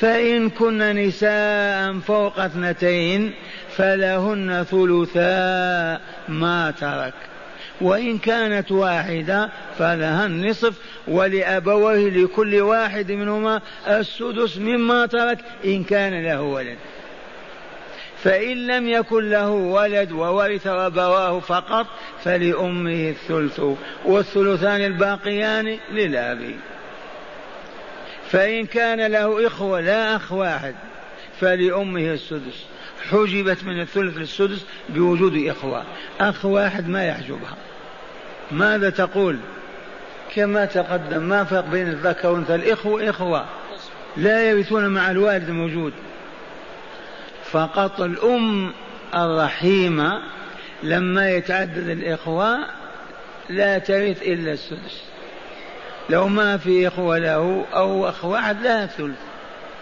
فإن 0.00 0.50
كن 0.50 0.78
نساء 0.78 1.98
فوق 1.98 2.40
اثنتين 2.40 3.32
فلهن 3.76 4.66
ثلثا 4.70 6.00
ما 6.28 6.70
ترك. 6.70 7.14
وإن 7.80 8.18
كانت 8.18 8.72
واحدة 8.72 9.50
فلها 9.78 10.26
النصف 10.26 10.74
ولأبويه 11.08 12.10
لكل 12.10 12.60
واحد 12.60 13.12
منهما 13.12 13.60
السدس 13.88 14.58
مما 14.58 15.06
ترك 15.06 15.38
إن 15.64 15.84
كان 15.84 16.24
له 16.24 16.42
ولد. 16.42 16.78
فإن 18.22 18.66
لم 18.66 18.88
يكن 18.88 19.30
له 19.30 19.50
ولد 19.50 20.12
وورث 20.12 20.66
أبواه 20.66 21.40
فقط 21.40 21.86
فلأمه 22.24 23.10
الثلث. 23.10 23.60
والثلثان 24.04 24.84
الباقيان 24.84 25.78
للأب. 25.92 26.54
فإن 28.30 28.66
كان 28.66 29.06
له 29.06 29.46
إخوة 29.46 29.80
لا 29.80 30.16
أخ 30.16 30.32
واحد 30.32 30.74
فلأمه 31.40 32.12
السدس. 32.12 32.64
حجبت 33.10 33.64
من 33.64 33.80
الثلث 33.80 34.16
للسدس 34.16 34.64
بوجود 34.88 35.46
إخوة. 35.46 35.84
أخ 36.20 36.44
واحد 36.44 36.88
ما 36.88 37.06
يحجبها. 37.06 37.56
ماذا 38.50 38.90
تقول؟ 38.90 39.38
كما 40.34 40.64
تقدم 40.64 41.22
ما 41.22 41.44
فرق 41.44 41.64
بين 41.64 41.88
الذكر 41.88 42.28
والأنثى؟ 42.28 42.54
الإخوة 42.54 43.10
إخوة 43.10 43.44
لا 44.16 44.50
يرثون 44.50 44.88
مع 44.88 45.10
الوالد 45.10 45.50
موجود. 45.50 45.92
فقط 47.50 48.00
الأم 48.00 48.72
الرحيمة 49.14 50.22
لما 50.82 51.30
يتعدد 51.30 51.88
الإخوة 51.88 52.58
لا 53.48 53.78
ترث 53.78 54.22
إلا 54.22 54.52
السدس. 54.52 55.02
لو 56.10 56.28
ما 56.28 56.56
في 56.56 56.88
إخوة 56.88 57.18
له 57.18 57.64
أو 57.74 58.08
أخ 58.08 58.24
واحد 58.24 58.62
لا 58.62 58.86
ثلث. 58.86 59.18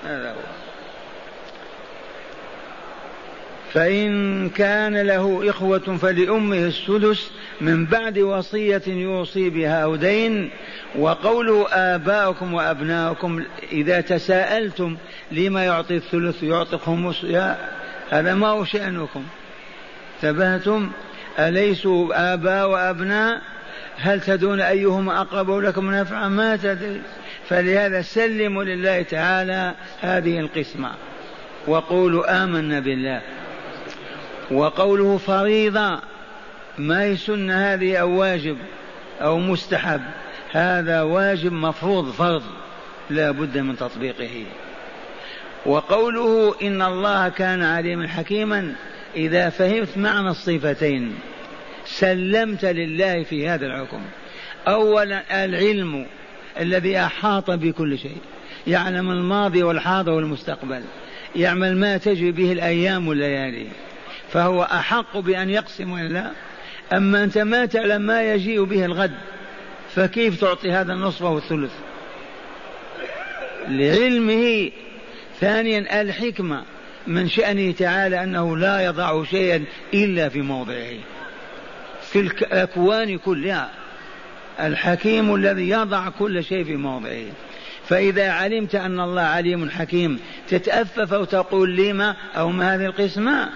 هذا 0.05 0.31
هو. 0.31 0.56
فإن 3.77 4.49
كان 4.49 4.97
له 4.97 5.51
إخوة 5.51 5.79
فلأمه 5.79 6.57
السدس 6.59 7.31
من 7.61 7.87
بعد 7.87 8.19
وصية 8.19 8.83
يوصي 8.87 9.51
بها 9.51 9.83
أو 9.83 9.97
دين. 9.97 10.51
وقوله 10.99 11.67
آباؤكم 11.73 12.55
وأبناؤكم 12.55 13.43
إذا 13.73 14.01
تساءلتم 14.01 14.97
لما 15.33 15.65
يعطي 15.65 15.97
الثلث 15.97 16.43
يعطي 16.43 16.73
الخمس 16.73 17.25
يا 17.25 17.57
هذا 18.11 18.35
ما 18.35 18.49
هو 18.49 18.65
شأنكم. 18.65 19.25
ثبتم 20.21 20.91
أليسوا 21.39 22.35
آباء 22.35 22.69
وأبناء؟ 22.69 23.41
هل 23.97 24.21
تدون 24.21 24.61
أيهما 24.61 25.21
أقرب 25.21 25.51
لكم 25.51 25.91
نفعا 25.91 26.29
ما 26.29 26.57
تدري. 26.57 27.01
فلهذا 27.49 28.03
سلموا 28.03 28.65
لله 28.65 29.03
تعالى 29.03 29.75
هذه 30.01 30.41
القسمة. 30.41 30.91
وقولوا 31.67 32.45
آمنا 32.45 32.81
بالله. 32.81 33.23
وقوله 34.51 35.19
فريضة 35.19 36.01
ما 36.79 37.03
هي 37.03 37.17
سنة 37.17 37.73
هذه 37.73 37.97
أو 37.97 38.21
واجب 38.21 38.57
أو 39.21 39.39
مستحب؟ 39.39 40.01
هذا 40.53 41.03
واجب 41.03 41.53
مفروض 41.53 42.11
فرض 42.11 42.43
لا 43.11 43.31
بد 43.31 43.59
من 43.59 43.77
تطبيقه. 43.77 44.45
وقوله 45.67 46.55
إن 46.63 46.83
الله 46.83 47.29
كان 47.29 47.63
عليما 47.63 48.09
حكيما 48.09 48.75
إذا 49.17 49.49
فهمت 49.49 49.99
معنى 49.99 50.29
الصفتين 50.29 51.15
سلمت 51.85 52.65
لله 52.65 53.23
في 53.23 53.49
هذا 53.49 53.67
الحكم. 53.67 54.01
أولا 54.69 55.45
العلم 55.45 56.07
الذي 56.61 56.99
أحاط 56.99 57.51
بكل 57.51 57.99
شيء 57.99 58.17
يعلم 58.67 59.11
الماضي 59.11 59.63
والحاضر 59.63 60.13
والمستقبل 60.13 60.83
يعمل 61.37 61.77
ما 61.77 61.97
تجري 61.97 62.33
به 62.33 62.53
الأيام 62.53 63.09
والليالي. 63.09 63.67
فهو 64.33 64.63
أحق 64.63 65.19
بأن 65.19 65.51
يقسم 65.51 65.93
ولا 65.93 66.31
أما 66.93 67.25
أنت 67.25 67.39
ما 67.39 67.67
تعلم 67.67 68.03
ما 68.03 68.33
يجيء 68.33 68.65
به 68.65 68.85
الغد 68.85 69.15
فكيف 69.95 70.41
تعطي 70.41 70.73
هذا 70.73 70.93
النصف 70.93 71.23
والثلث 71.23 71.73
لعلمه. 73.69 74.71
ثانيا 75.41 76.01
الحكمة 76.01 76.63
من 77.07 77.29
شأنه 77.29 77.73
تعالى 77.73 78.23
أنه 78.23 78.57
لا 78.57 78.81
يضع 78.81 79.25
شيئا 79.25 79.65
إلا 79.95 80.29
في 80.29 80.41
موضعه. 80.41 80.97
في 82.01 82.21
الأكوان 82.21 83.19
كلها. 83.19 83.71
الحكيم 84.61 85.35
الذي 85.35 85.69
يضع 85.69 86.09
كل 86.09 86.45
شيء 86.45 86.65
في 86.65 86.77
موضعه. 86.77 87.27
فإذا 87.89 88.31
علمت 88.31 88.75
أن 88.75 89.01
الله 89.01 89.23
عليم 89.23 89.71
حكيم 89.71 90.21
تتأفف 90.49 91.13
وتقول 91.13 91.77
لما 91.77 92.17
أو 92.37 92.51
ما 92.51 92.75
هذه 92.75 92.85
القسمة؟ 92.85 93.49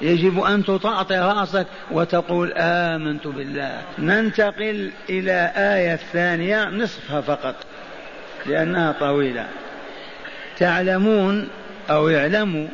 يجب 0.00 0.40
أن 0.40 0.64
تطأطئ 0.64 1.18
رأسك 1.18 1.66
وتقول 1.90 2.52
آمنت 2.56 3.26
بالله. 3.26 3.82
ننتقل 3.98 4.90
إلى 5.10 5.52
آية 5.56 5.94
الثانية 5.94 6.64
نصفها 6.64 7.20
فقط 7.20 7.54
لأنها 8.46 8.92
طويلة. 8.92 9.46
تعلمون 10.58 11.48
أو 11.90 12.08
يعلموا 12.08 12.68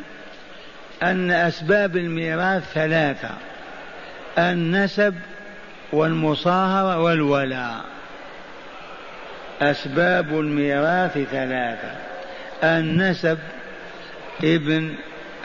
أن 1.03 1.31
أسباب 1.31 1.97
الميراث 1.97 2.73
ثلاثة 2.73 3.31
النسب 4.39 5.15
والمصاهرة 5.93 7.01
والولاء. 7.01 7.85
أسباب 9.63 10.41
الميراث 10.41 11.19
ثلاثة 11.19 11.93
النسب 12.65 13.39
ابن 14.45 14.95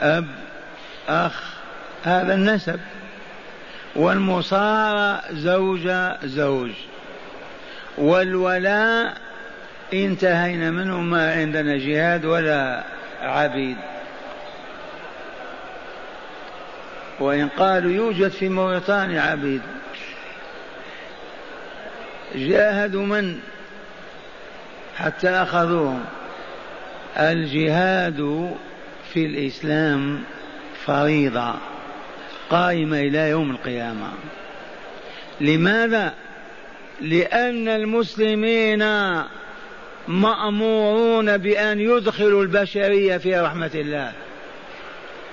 أب 0.00 0.26
أخ 1.08 1.59
هذا 2.04 2.34
النسب. 2.34 2.80
والمصاهرة 3.96 5.22
زوجة 5.32 6.26
زوج. 6.26 6.70
والولاء 7.98 9.16
انتهينا 9.94 10.70
منه 10.70 11.00
ما 11.00 11.32
عندنا 11.32 11.76
جهاد 11.76 12.24
ولا 12.24 12.84
عبيد. 13.22 13.76
وإن 17.20 17.48
قالوا 17.48 17.92
يوجد 17.92 18.28
في 18.28 18.48
موريتانيا 18.48 19.20
عبيد. 19.20 19.62
جاهدوا 22.34 23.06
من؟ 23.06 23.40
حتى 24.98 25.28
أخذوهم. 25.28 26.04
الجهاد 27.16 28.50
في 29.12 29.26
الإسلام 29.26 30.22
فريضة. 30.86 31.54
قائمة 32.50 33.00
إلى 33.00 33.28
يوم 33.30 33.50
القيامة. 33.50 34.08
لماذا؟ 35.40 36.14
لأن 37.00 37.68
المسلمين 37.68 38.84
مأمورون 40.08 41.36
بأن 41.36 41.80
يدخلوا 41.80 42.42
البشرية 42.42 43.16
في 43.16 43.40
رحمة 43.40 43.70
الله. 43.74 44.12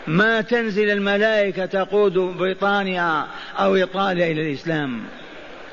ما 0.08 0.42
تنزل 0.42 0.90
الملائكة 0.90 1.66
تقود 1.66 2.14
بريطانيا 2.14 3.28
أو 3.60 3.76
إيطاليا 3.76 4.32
إلى 4.32 4.42
الإسلام 4.42 5.02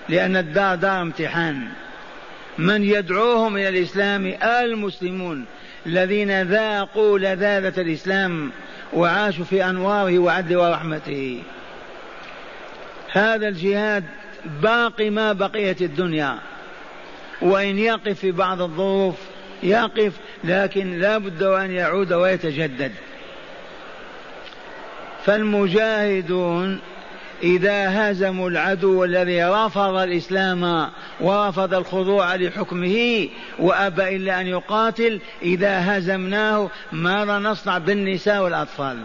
لأن 0.09 0.37
الدار 0.37 0.77
دار 0.77 1.03
امتحان. 1.03 1.69
من 2.59 2.85
يدعوهم 2.85 3.57
إلى 3.57 3.69
الإسلام؟ 3.69 4.35
المسلمون 4.43 5.45
الذين 5.87 6.43
ذاقوا 6.43 7.19
لذاذة 7.19 7.81
الإسلام. 7.81 8.51
وعاشوا 8.95 9.45
في 9.45 9.65
أنواره 9.65 10.19
وعدله 10.19 10.59
ورحمته. 10.59 11.43
هذا 13.13 13.49
الجهاد 13.49 14.05
باقي 14.63 15.11
ما 15.11 15.33
بقيت 15.33 15.83
الدنيا. 15.83 16.39
وإن 17.43 17.79
يقف 17.79 18.19
في 18.19 18.33
بعض 18.33 18.63
الظروف 18.63 19.15
يقف 19.63 20.13
لكن 20.45 20.99
لا 20.99 21.19
بد 21.19 21.43
أن 21.43 21.71
يعود 21.71 22.13
ويتجدد. 22.13 22.93
فالمجاهدون 25.25 26.81
إذا 27.43 28.11
هزموا 28.11 28.51
العدو 28.51 29.05
الذي 29.05 29.45
رفض 29.45 29.95
الإسلام 29.97 30.91
ورفض 31.21 31.75
الخضوع 31.75 32.35
لحكمه 32.35 33.29
وأبى 33.59 34.17
إلا 34.17 34.41
أن 34.41 34.47
يقاتل 34.47 35.21
إذا 35.43 35.99
هزمناه 35.99 36.71
ماذا 36.93 37.39
نصنع 37.39 37.79
بالنساء 37.79 38.43
والأطفال. 38.43 38.99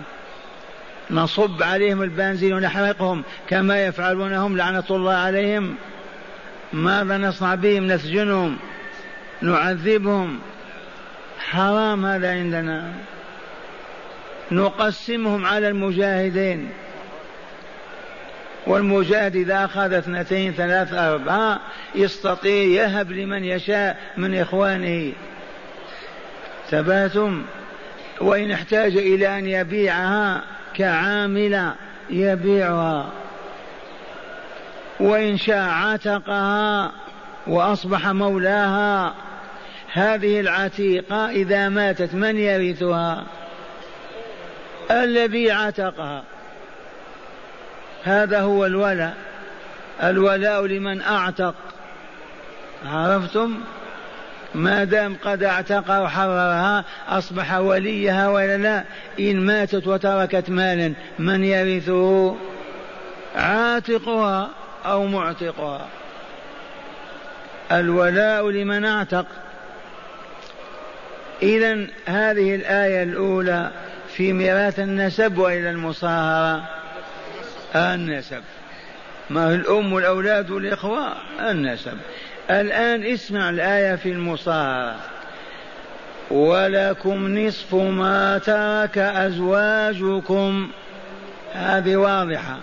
نصب 1.11 1.63
عليهم 1.63 2.03
البنزين 2.03 2.53
ونحرقهم 2.53 3.23
كما 3.47 3.85
يفعلونهم 3.85 4.57
لعنة 4.57 4.83
الله 4.89 5.13
عليهم. 5.13 5.75
ماذا 6.73 7.17
نصنع 7.17 7.55
بهم 7.55 7.87
نسجنهم 7.87 8.57
نعذبهم. 9.41 10.39
حرام 11.39 12.05
هذا 12.05 12.31
عندنا. 12.31 12.93
نقسمهم 14.51 15.45
على 15.45 15.67
المجاهدين. 15.67 16.69
والمجاهد 18.69 19.35
إذا 19.35 19.65
أخذ 19.65 19.93
اثنتين 19.93 20.53
ثلاث 20.53 20.93
أربعة 20.93 21.59
يستطيع 21.95 22.83
يهب 22.83 23.11
لمن 23.11 23.43
يشاء 23.43 23.97
من 24.17 24.39
إخوانه. 24.39 25.13
ثباتم 26.69 27.45
وإن 28.21 28.51
احتاج 28.51 28.97
إلى 28.97 29.39
أن 29.39 29.45
يبيعها 29.45 30.43
كعاملة 30.75 31.75
يبيعها. 32.09 33.09
وإن 34.99 35.37
شاء 35.37 35.69
عتقها 35.69 36.91
وأصبح 37.47 38.07
مولاها. 38.07 39.13
هذه 39.93 40.39
العتيقة 40.39 41.29
إذا 41.29 41.69
ماتت 41.69 42.15
من 42.15 42.37
يرثها؟ 42.37 43.23
الذي 44.91 45.51
عتقها. 45.51 46.23
هذا 48.03 48.41
هو 48.41 48.65
الولاء. 48.65 49.13
الولاء 50.03 50.65
لمن 50.65 51.01
أعتق. 51.01 51.55
عرفتم؟ 52.85 53.59
ما 54.55 54.83
دام 54.83 55.17
قد 55.23 55.43
اعتقها 55.43 56.01
وحررها 56.01 56.85
أصبح 57.07 57.53
وليها 57.53 58.29
ولا 58.29 58.57
لا؟ 58.57 58.83
إن 59.19 59.39
ماتت 59.39 59.87
وتركت 59.87 60.49
مالا 60.49 60.93
من 61.19 61.43
يرثه؟ 61.43 62.35
عاتقها 63.35 64.49
أو 64.85 65.05
معتقها؟ 65.05 65.87
الولاء 67.71 68.49
لمن 68.49 68.85
أعتق. 68.85 69.25
إذا 71.41 71.87
هذه 72.05 72.55
الآية 72.55 73.03
الأولى 73.03 73.71
في 74.13 74.33
ميراث 74.33 74.79
النسب 74.79 75.37
وإلى 75.37 75.69
المصاهرة. 75.69 76.78
النسب. 77.75 78.41
ما 79.29 79.45
هو 79.45 79.51
الأم 79.51 79.93
والأولاد 79.93 80.51
والإخوة 80.51 81.13
النسب. 81.39 81.97
الآن 82.49 83.03
اسمع 83.03 83.49
الآية 83.49 83.95
في 83.95 84.11
المصاهرة 84.11 84.95
ولكم 86.31 87.37
نصف 87.37 87.75
ما 87.75 88.37
ترك 88.37 88.97
أزواجكم. 88.97 90.69
هذه 91.53 91.95
واضحة. 91.95 92.57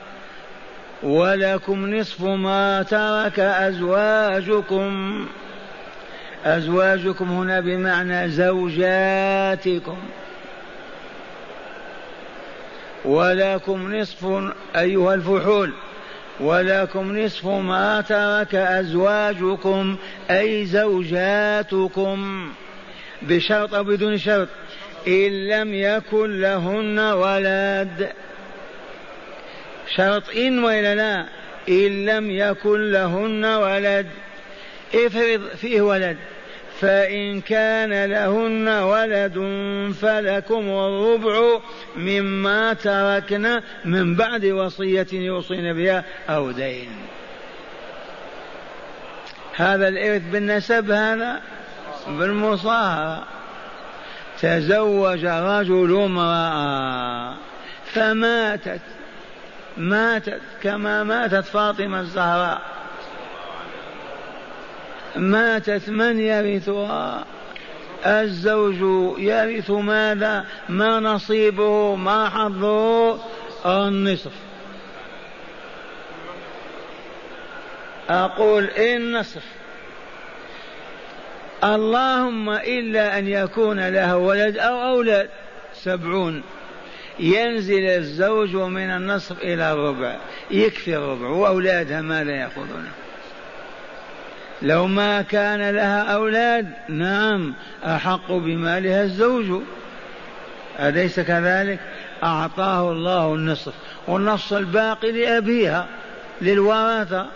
ولكم 1.02 1.94
نصف 1.94 2.22
ما 2.22 2.82
ترك 2.82 3.40
أزواجكم. 3.40 5.26
أزواجكم 6.44 7.30
هنا 7.30 7.60
بمعنى 7.60 8.28
زوجاتكم. 8.28 9.98
ولكم 13.06 13.96
نصف 13.96 14.26
أيها 14.76 15.14
الفحول 15.14 15.72
ولكم 16.40 17.18
نصف 17.18 17.46
ما 17.46 18.00
ترك 18.00 18.54
أزواجكم 18.54 19.96
أي 20.30 20.66
زوجاتكم 20.66 22.48
بشرط 23.22 23.74
أو 23.74 23.84
بدون 23.84 24.18
شرط 24.18 24.48
إن 25.08 25.48
لم 25.48 25.74
يكن 25.74 26.40
لهن 26.40 26.98
ولد. 26.98 28.12
شرط 29.96 30.36
إن 30.36 30.64
وإلا 30.64 30.94
لا 30.94 31.26
إن 31.68 32.06
لم 32.06 32.30
يكن 32.30 32.90
لهن 32.90 33.44
ولد. 33.44 34.06
افرض 34.94 35.48
فيه 35.60 35.80
ولد. 35.80 36.16
فإن 36.80 37.40
كان 37.40 38.04
لهن 38.04 38.68
ولد 38.68 39.34
فلكم 40.00 40.68
الربع 40.68 41.60
مما 41.96 42.72
تركنا 42.72 43.62
من 43.84 44.14
بعد 44.14 44.44
وصية 44.44 45.06
يوصين 45.12 45.72
بها 45.72 46.04
أو 46.28 46.50
دين. 46.50 46.90
هذا 49.56 49.88
الإرث 49.88 50.22
بالنسب 50.32 50.90
هذا؟ 50.90 51.40
بالمصاهرة. 52.08 53.24
تزوج 54.40 55.24
رجل 55.24 56.00
امرأة 56.04 57.34
فماتت. 57.84 58.80
ماتت 59.76 60.40
كما 60.62 61.04
ماتت 61.04 61.44
فاطمة 61.44 62.00
الزهراء. 62.00 62.75
ماتت 65.16 65.88
من 65.88 66.20
يرثها؟ 66.20 67.24
الزوج 68.06 68.76
يرث 69.18 69.70
ماذا؟ 69.70 70.44
ما 70.68 71.00
نصيبه 71.00 71.96
ما 71.96 72.28
حظه؟ 72.28 73.18
النصف. 73.66 74.32
أقول 78.08 78.64
النصف 78.64 79.42
اللهم 81.64 82.50
إلا 82.50 83.18
أن 83.18 83.28
يكون 83.28 83.88
له 83.88 84.16
ولد 84.16 84.58
أو 84.58 84.88
أولاد. 84.88 85.28
سبعون. 85.74 86.42
ينزل 87.18 87.86
الزوج 87.86 88.56
من 88.56 88.90
النصف 88.90 89.42
إلى 89.42 89.72
الربع. 89.72 90.16
يكفي 90.50 90.96
الربع 90.96 91.28
وأولادها 91.28 92.00
ماذا 92.00 92.32
يأخذونه. 92.32 93.05
لو 94.62 94.86
ما 94.86 95.22
كان 95.22 95.70
لها 95.70 96.00
أولاد 96.14 96.72
نعم 96.88 97.54
أحق 97.84 98.32
بمالها 98.32 99.02
الزوج. 99.02 99.62
أليس 100.80 101.20
كذلك؟ 101.20 101.80
أعطاه 102.22 102.92
الله 102.92 103.34
النصف 103.34 103.74
والنص 104.06 104.52
الباقي 104.52 105.12
لأبيها 105.12 105.86
للورثة. 106.40 107.26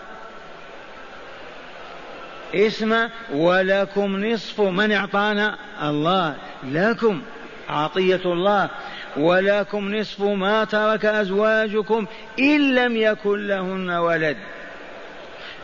اسم 2.55 3.07
ولكم 3.33 4.25
نصف 4.25 4.61
من 4.61 4.91
اعطانا 4.91 5.57
الله. 5.83 6.35
لكم 6.63 7.21
عطية 7.69 8.21
الله. 8.25 8.69
ولكم 9.17 9.95
نصف 9.95 10.21
ما 10.21 10.63
ترك 10.63 11.05
أزواجكم 11.05 12.05
إن 12.39 12.75
لم 12.75 12.97
يكن 12.97 13.47
لهن 13.47 13.89
ولد. 13.89 14.37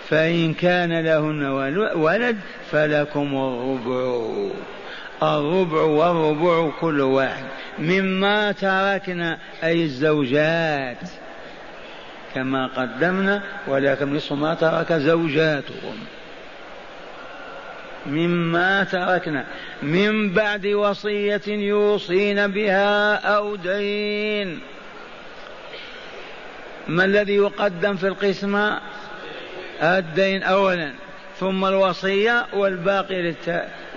فإن 0.10 0.54
كان 0.54 1.00
لهن 1.00 1.44
ولد 1.96 2.38
فلكم 2.72 3.36
الربع. 3.36 4.28
الربع 5.24 5.82
والربع 5.82 6.72
كل 6.80 7.02
واحد. 7.02 7.46
مما 7.80 8.52
تركنا 8.52 9.38
أي 9.64 9.84
الزوجات. 9.84 10.98
كما 12.36 12.68
قدمنا 12.68 13.44
ولكم 13.68 14.16
نصف 14.16 14.34
ما 14.34 14.54
ترك 14.54 14.94
زوجاتكم. 14.94 15.96
مما 18.06 18.84
تركنا. 18.84 19.46
من 19.84 20.34
بعد 20.34 20.66
وصية 20.68 21.42
يوصين 21.48 22.48
بها 22.48 23.16
أو 23.16 23.56
دين. 23.56 24.60
ما 26.88 27.06
الذي 27.06 27.36
يقدم 27.36 27.96
في 27.96 28.08
القسمة؟ 28.08 28.82
الدين 29.82 30.44
أولا 30.44 30.94
ثم 31.40 31.66
الوصية 31.66 32.46
والباقي 32.54 33.36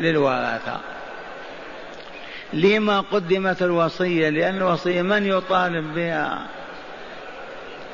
للورثة 0.01 0.81
لما 2.53 3.01
قدمت 3.01 3.63
الوصية؟ 3.63 4.29
لأن 4.29 4.57
الوصية 4.57 5.03
من 5.03 5.27
يطالب 5.27 5.95
بها؟ 5.95 6.47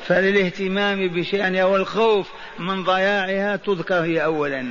فللاهتمام 0.05 1.07
بشأنها 1.07 1.63
والخوف 1.63 2.29
من 2.59 2.83
ضياعها 2.83 3.55
تذكر 3.55 3.95
هي 3.95 4.23
أولا. 4.23 4.65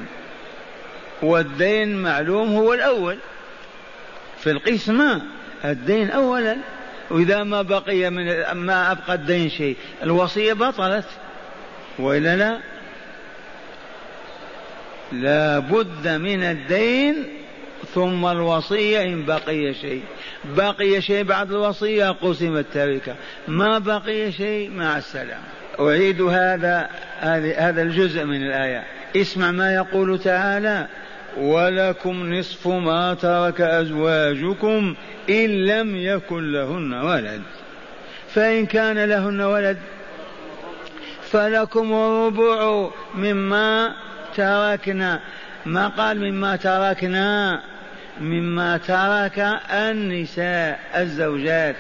والدين 1.23 2.03
معلوم 2.03 2.55
هو 2.57 2.75
الأول. 2.75 3.19
في 4.39 4.51
القسمة 4.51 5.23
الدين 5.65 6.11
أولا. 6.11 6.57
وإذا 7.11 7.43
ما 7.43 7.63
بقي 7.63 8.11
من 8.11 8.53
ما 8.53 8.93
أبقى 8.93 9.15
الدين 9.15 9.49
شيء 9.49 9.77
الوصية 10.03 10.53
بطلت. 10.53 11.07
وإلا 11.99 12.37
لا؟ 12.37 12.59
لا 15.12 15.59
بد 15.59 16.09
من 16.09 16.42
الدين 16.42 17.25
ثم 17.95 18.27
الوصية 18.27 19.03
إن 19.03 19.25
بقي 19.25 19.75
شيء. 19.75 20.03
بقي 20.45 21.01
شيء 21.01 21.25
بعد 21.25 21.51
الوصية 21.51 22.11
قسم 22.11 22.57
التركة 22.57 23.14
ما 23.49 23.79
بقي 23.79 24.33
شيء 24.33 24.71
مع 24.71 24.99
السلامة. 24.99 25.45
أعيد 25.81 26.23
هذا 26.23 26.90
هذا 27.59 27.83
الجزء 27.83 28.25
من 28.25 28.42
الآية. 28.47 28.85
اسمع 29.16 29.51
ما 29.51 29.75
يقول 29.75 30.19
تعالى 30.19 30.87
ولكم 31.37 32.35
نصف 32.35 32.69
ما 32.69 33.14
ترك 33.14 33.61
أزواجكم 33.61 34.95
إن 35.31 35.66
لم 35.66 35.97
يكن 35.97 36.53
لهن 36.53 36.95
ولد. 36.95 37.42
فإن 38.29 38.66
كان 38.66 39.05
لهن 39.05 39.40
ولد 39.40 39.79
فلكم 41.31 41.92
الربع 41.92 42.90
مما 43.14 43.95
تركنا 44.37 45.20
ما 45.66 45.88
قال 45.88 46.33
مما 46.33 46.57
تركنا 46.57 47.61
مما 48.20 48.77
ترك 48.77 49.61
النساء 49.70 50.81
الزوجات. 50.96 51.77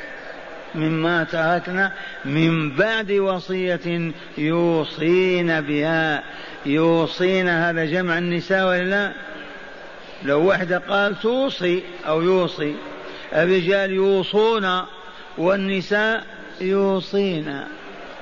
مما 0.74 1.24
تركنا 1.24 1.92
من 2.24 2.76
بعد 2.76 3.12
وصية 3.12 4.12
يوصين 4.38 5.60
بها. 5.60 6.22
يوصين 6.66 7.48
هذا 7.48 7.84
جمع 7.84 8.18
النساء 8.18 8.68
ولا 8.68 8.84
لا؟ 8.84 9.12
لو 10.24 10.44
واحدة 10.44 10.78
قال 10.78 11.20
توصي 11.20 11.82
أو 12.06 12.22
يوصي. 12.22 12.74
الرجال 13.32 13.90
يوصون 13.90 14.82
والنساء 15.38 16.24
يوصين. 16.60 17.60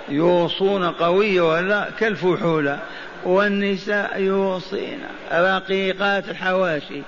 يوصون 0.08 0.84
قوية 0.84 1.40
ولا 1.40 1.88
كالفحولة. 1.98 2.78
والنساء 3.24 4.20
يوصين 4.20 4.98
رقيقات 5.32 6.28
الحواشي 6.28 7.02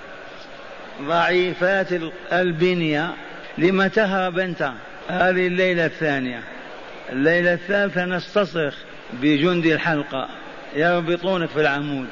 ضعيفات 1.01 1.87
البنية 2.33 3.13
لم 3.57 3.87
تهرب 3.87 4.39
أنت. 4.39 4.71
هذه 5.07 5.47
الليلة 5.47 5.85
الثانية. 5.85 6.43
الليلة 7.09 7.53
الثالثة 7.53 8.05
نستصرخ 8.05 8.75
بجند 9.13 9.65
الحلقة 9.65 10.27
يربطونك 10.75 11.49
في 11.49 11.61
العمود. 11.61 12.07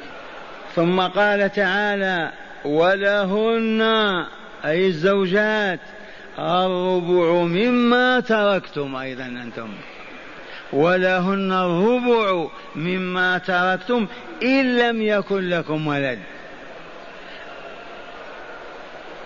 ثم 0.74 1.00
قال 1.00 1.52
تعالى 1.52 2.32
ولهن 2.64 3.82
أي 4.64 4.86
الزوجات 4.86 5.80
الربع 6.38 7.32
مما 7.32 8.20
تركتم 8.20 8.96
أيضا 8.96 9.26
أنتم. 9.26 9.68
ولهن 10.72 11.52
الربع 11.52 12.48
مما 12.76 13.38
تركتم 13.38 14.06
إن 14.42 14.76
لم 14.78 15.02
يكن 15.02 15.48
لكم 15.48 15.86
ولد. 15.86 16.18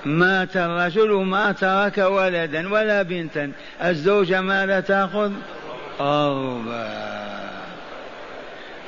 مات 0.05 0.57
الرجل 0.57 1.13
ما 1.13 1.53
ترك 1.53 1.99
ولدا 1.99 2.73
ولا 2.73 3.03
بنتا 3.03 3.53
الزوجة 3.85 4.41
ماذا 4.41 4.81
تأخذ؟ 4.81 5.33
أربعة 6.01 7.51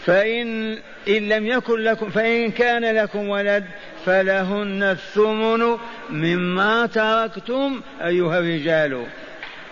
فإن 0.04 0.78
إن 1.08 1.28
لم 1.28 1.46
يكن 1.46 1.80
لكم 1.80 2.10
فإن 2.10 2.50
كان 2.50 2.96
لكم 2.96 3.28
ولد 3.28 3.64
فلهن 4.06 4.82
الثمن 4.82 5.78
مما 6.10 6.86
تركتم 6.86 7.80
أيها 8.04 8.38
الرجال. 8.38 9.06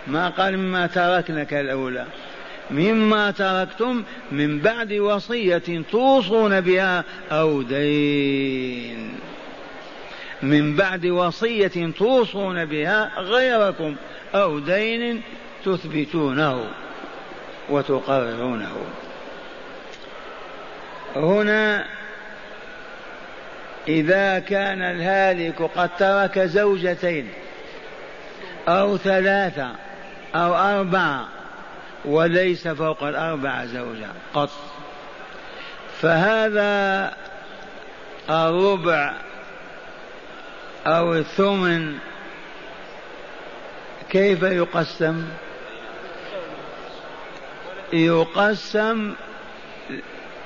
ما 0.06 0.28
قال 0.28 0.58
مما 0.58 0.86
تركنا 0.86 1.44
كالأولى 1.44 2.06
مما 2.70 3.30
تركتم 3.30 4.02
من 4.32 4.58
بعد 4.58 4.92
وصية 4.92 5.82
توصون 5.90 6.60
بها 6.60 7.04
أو 7.32 7.62
دين. 7.62 9.18
من 10.42 10.76
بعد 10.76 11.06
وصية 11.06 11.92
توصون 11.98 12.64
بها 12.64 13.10
غيركم 13.18 13.96
أو 14.34 14.58
دين 14.58 15.22
تثبتونه 15.64 16.70
وتقررونه 17.68 18.76
هنا 21.16 21.86
إذا 23.88 24.38
كان 24.38 24.82
الهالك 24.82 25.62
قد 25.62 25.90
ترك 25.98 26.38
زوجتين 26.38 27.28
أو 28.68 28.96
ثلاثة 28.96 29.70
أو 30.34 30.54
أربعة 30.54 31.28
وليس 32.04 32.68
فوق 32.68 33.02
الأربعة 33.02 33.66
زوجة 33.66 34.08
قط. 34.34 34.50
فهذا 36.00 37.14
الربع 38.30 39.14
أو 40.86 41.14
الثمن 41.14 41.98
كيف 44.10 44.42
يقسم؟ 44.42 45.24
يقسم 47.92 49.14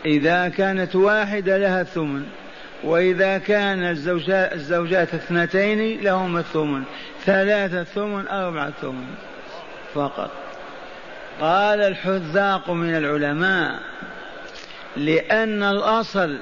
إذا 0.07 0.49
كانت 0.49 0.97
واحدة 0.97 1.59
لها 1.59 1.81
الثمن 1.81 2.27
وإذا 2.85 3.39
كان 3.39 3.85
الزوجات, 3.85 4.53
الزوجات 4.53 5.15
اثنتين 5.15 6.01
لهم 6.01 6.37
الثمن 6.37 6.83
ثلاثة 7.25 7.85
ثمن 7.85 8.29
أربعة 8.29 8.73
ثمن 8.83 9.15
فقط. 9.95 10.31
قال 11.41 11.81
الحذاق 11.81 12.71
من 12.71 12.97
العلماء 12.97 13.81
لأن 14.97 15.63
الأصل 15.63 16.39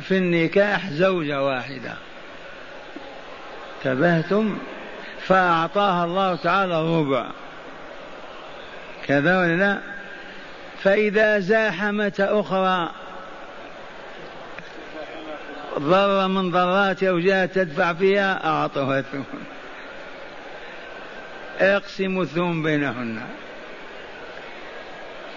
في 0.00 0.16
النكاح 0.16 0.90
زوجة 0.90 1.42
واحدة. 1.42 1.94
انتبهتم؟ 3.78 4.58
فأعطاها 5.20 6.04
الله 6.04 6.36
تعالى 6.36 6.80
الربع. 6.80 7.26
كذا 9.06 9.38
ولا 9.38 9.56
لا؟ 9.56 9.78
فإذا 10.82 11.38
زاحمت 11.38 12.20
أخرى؟ 12.20 12.90
ضر 15.78 16.28
من 16.28 16.50
ضرات 16.50 17.02
أو 17.02 17.18
جاءت 17.18 17.54
تدفع 17.54 17.92
فيها؟ 17.92 18.46
أعطوها 18.46 18.98
الثمن. 18.98 19.44
اقسموا 21.60 22.22
الثمن 22.22 22.62
بينهن. 22.62 23.20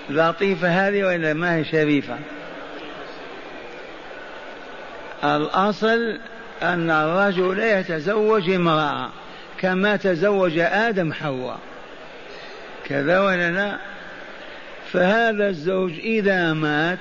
لطيفة 0.10 0.68
هذه 0.68 1.04
ولا 1.04 1.34
ما 1.34 1.56
هي 1.56 1.66
شريفة. 1.66 2.18
الأصل 5.24 6.20
أن 6.64 6.90
الرجل 6.90 7.60
يتزوج 7.60 8.50
امرأة 8.50 9.10
كما 9.60 9.96
تزوج 9.96 10.58
آدم 10.60 11.14
حواء. 11.14 11.60
كذا 12.86 13.20
ولا 13.20 13.52
لا؟ 13.52 13.78
فهذا 14.92 15.50
الزوج 15.50 15.92
إذا 15.92 16.54
مات 16.54 17.00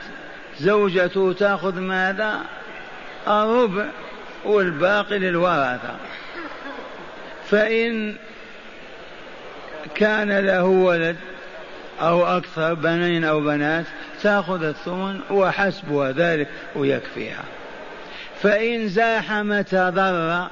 زوجته 0.61 1.33
تأخذ 1.33 1.81
ماذا؟ 1.81 2.41
الربع 3.29 3.87
والباقي 4.45 5.19
للورثة. 5.19 5.97
فإن 7.51 8.17
كان 9.95 10.39
له 10.39 10.65
ولد 10.65 11.17
أو 12.01 12.27
أكثر 12.27 12.75
بنين 12.75 13.25
أو 13.25 13.41
بنات 13.41 13.85
تأخذ 14.23 14.65
الثمن 14.65 15.21
وحسبها 15.31 16.13
ذلك 16.13 16.49
ويكفيها. 16.75 17.45
فإن 18.43 18.89
زاحمتا 18.89 19.91
ضر 19.91 20.49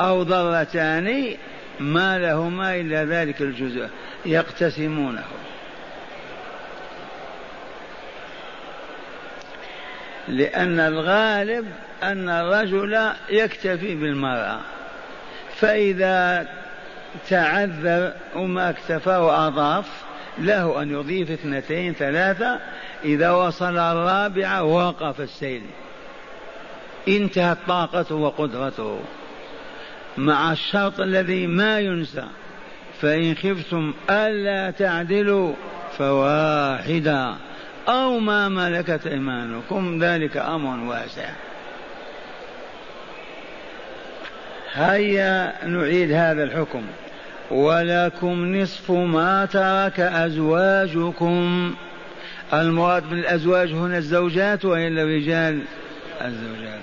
أو 0.00 0.22
ضرتان 0.22 1.36
ما 1.80 2.18
لهما 2.18 2.76
إلا 2.76 3.04
ذلك 3.04 3.42
الجزء 3.42 3.88
يقتسمونه. 4.26 5.24
لأن 10.28 10.80
الغالب 10.80 11.66
أن 12.02 12.28
الرجل 12.28 13.12
يكتفي 13.30 13.94
بالمرأة. 13.94 14.60
فإذا 15.56 16.48
تعذر 17.28 18.12
وما 18.36 18.70
اكتفى 18.70 19.16
وأضاف 19.16 19.86
له 20.38 20.82
أن 20.82 20.90
يضيف 20.90 21.30
اثنتين 21.30 21.92
ثلاثة 21.92 22.60
إذا 23.04 23.30
وصل 23.30 23.78
الرابعة 23.78 24.62
وقف 24.64 25.20
السيل. 25.20 25.62
انتهت 27.08 27.58
طاقته 27.68 28.14
وقدرته. 28.14 29.00
مع 30.18 30.52
الشرط 30.52 31.00
الذي 31.00 31.46
ما 31.46 31.80
ينسى 31.80 32.24
فإن 33.00 33.34
خفتم 33.34 33.94
ألا 34.10 34.70
تعدلوا 34.70 35.52
فواحدة 35.98 37.34
أو 37.88 38.18
ما 38.18 38.48
ملكت 38.48 39.06
إيمانكم 39.06 39.98
ذلك 40.04 40.36
أمر 40.36 40.88
واسع. 40.90 41.30
هيا 44.72 45.66
نعيد 45.66 46.12
هذا 46.12 46.42
الحكم. 46.44 46.82
ولكم 47.52 48.56
نصف 48.56 48.90
ما 48.90 49.44
ترك 49.44 50.00
أزواجكم. 50.00 51.74
المراد 52.52 53.10
بالأزواج 53.10 53.72
هنا 53.72 53.98
الزوجات 53.98 54.64
وإلا 54.64 55.02
الرجال 55.02 55.62
الزوجات. 56.20 56.80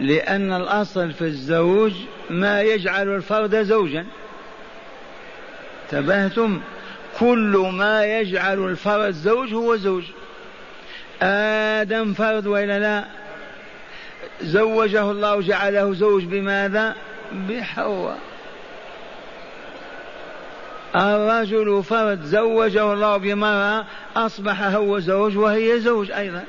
لأن 0.00 0.52
الأصل 0.52 1.12
في 1.12 1.22
الزوج 1.22 1.92
ما 2.30 2.62
يجعل 2.62 3.08
الفرد 3.08 3.62
زوجا. 3.62 4.06
تبهتم؟ 5.90 6.60
كل 7.18 7.70
ما 7.72 8.04
يجعل 8.04 8.58
الفرد 8.58 9.10
زوج 9.10 9.54
هو 9.54 9.76
زوج. 9.76 10.04
آدم 11.22 12.12
فرد 12.12 12.46
وإلا 12.46 12.78
لا؟ 12.78 13.04
زوجه 14.42 15.10
الله 15.10 15.40
جعله 15.40 15.94
زوج 15.94 16.24
بماذا؟ 16.24 16.94
بحواء. 17.32 18.18
الرجل 20.96 21.82
فرد 21.82 22.22
زوجه 22.22 22.92
الله 22.92 23.16
بمرأة 23.16 23.84
أصبح 24.16 24.62
هو 24.62 24.98
زوج 24.98 25.36
وهي 25.36 25.80
زوج 25.80 26.10
أيضا. 26.10 26.44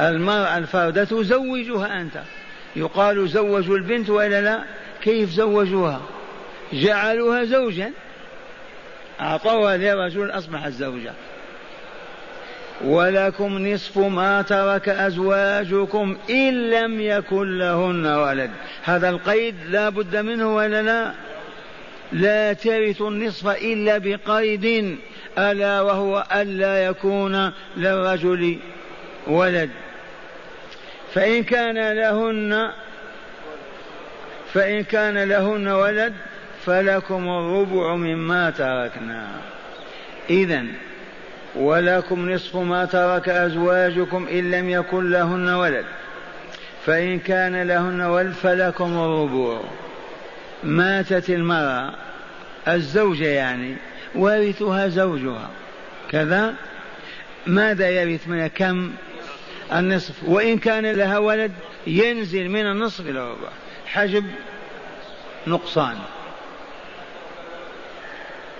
المرأة 0.00 0.58
الفردة 0.58 1.22
زوجها 1.22 2.00
أنت. 2.00 2.22
يقال 2.76 3.28
زوجوا 3.28 3.76
البنت 3.76 4.10
وإلا 4.10 4.40
لا؟ 4.40 4.62
كيف 5.02 5.30
زوجوها؟ 5.30 6.00
جعلوها 6.72 7.44
زوجا. 7.44 7.92
أعطوها 9.20 9.76
لرجل 9.76 10.30
أصبحت 10.30 10.72
زوجة 10.72 11.12
ولكم 12.84 13.66
نصف 13.66 13.98
ما 13.98 14.42
ترك 14.42 14.88
أزواجكم 14.88 16.16
إن 16.30 16.70
لم 16.70 17.00
يكن 17.00 17.58
لهن 17.58 18.06
ولد. 18.06 18.50
هذا 18.82 19.08
القيد 19.08 19.54
لا 19.68 19.88
بد 19.88 20.16
منه 20.16 20.54
ولا 20.54 20.82
لا؟ 20.82 21.12
لا 22.12 22.52
ترث 22.52 23.02
النصف 23.02 23.48
إلا 23.48 23.98
بقيد 23.98 24.98
ألا 25.38 25.80
وهو 25.80 26.24
ألا 26.34 26.84
يكون 26.84 27.52
للرجل 27.76 28.58
ولد. 29.26 29.70
فإن 31.14 31.42
كان 31.44 31.92
لهن 31.92 32.70
فإن 34.52 34.82
كان 34.82 35.18
لهن 35.18 35.68
ولد 35.68 36.14
فلكم 36.64 37.28
الربع 37.28 37.94
مما 37.94 38.50
تركنا. 38.50 39.26
إذا 40.30 40.64
ولكم 41.54 42.30
نصف 42.30 42.56
ما 42.56 42.84
ترك 42.84 43.28
أزواجكم 43.28 44.28
إن 44.28 44.50
لم 44.50 44.70
يكن 44.70 45.10
لهن 45.10 45.48
ولد. 45.48 45.84
فإن 46.86 47.18
كان 47.18 47.62
لهن 47.62 48.00
ولد 48.00 48.32
فلكم 48.32 48.92
الربوع 48.92 49.60
ماتت 50.64 51.30
المرأة 51.30 51.94
الزوجة 52.68 53.28
يعني 53.28 53.76
ورثها 54.14 54.88
زوجها. 54.88 55.50
كذا؟ 56.10 56.54
ماذا 57.46 57.90
يرث 57.90 58.28
منها؟ 58.28 58.48
كم؟ 58.48 58.92
النصف. 59.72 60.14
وإن 60.24 60.58
كان 60.58 60.86
لها 60.86 61.18
ولد 61.18 61.52
ينزل 61.86 62.48
من 62.48 62.66
النصف 62.66 63.00
إلى 63.00 63.10
الربع 63.20 63.48
حجب 63.86 64.24
نقصان. 65.46 65.98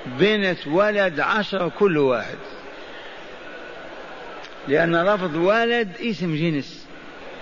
بنت 0.06 0.66
ولد 0.66 1.20
عشر 1.20 1.70
كل 1.78 1.98
واحد. 1.98 2.38
لأن 4.68 4.96
لفظ 4.96 5.36
ولد 5.36 5.88
اسم 6.00 6.36
جنس. 6.36 6.86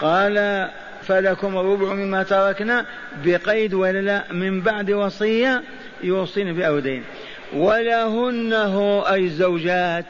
قال 0.01 0.71
فلكم 1.11 1.59
الربع 1.59 1.95
مما 1.95 2.23
تركنا 2.23 2.87
بقيد 3.25 3.75
ولا 3.75 3.99
لا 3.99 4.33
من 4.33 4.61
بعد 4.61 4.91
وصية 4.91 5.63
يوصين 6.03 6.53
بأودين. 6.55 7.03
ولهن 7.55 8.53
هو 8.53 9.01
أي 9.03 9.25
الزوجات. 9.25 10.05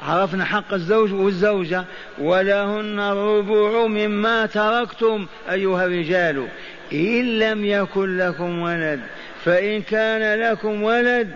عرفنا 0.00 0.44
حق 0.44 0.74
الزوج 0.74 1.12
والزوجة. 1.12 1.84
ولهن 2.18 3.00
الربع 3.00 3.86
مما 3.86 4.46
تركتم 4.46 5.26
أيها 5.50 5.86
الرجال. 5.86 6.46
إن 6.92 7.38
لم 7.38 7.64
يكن 7.64 8.16
لكم 8.16 8.58
ولد 8.58 9.00
فإن 9.44 9.82
كان 9.82 10.40
لكم 10.40 10.82
ولد 10.82 11.30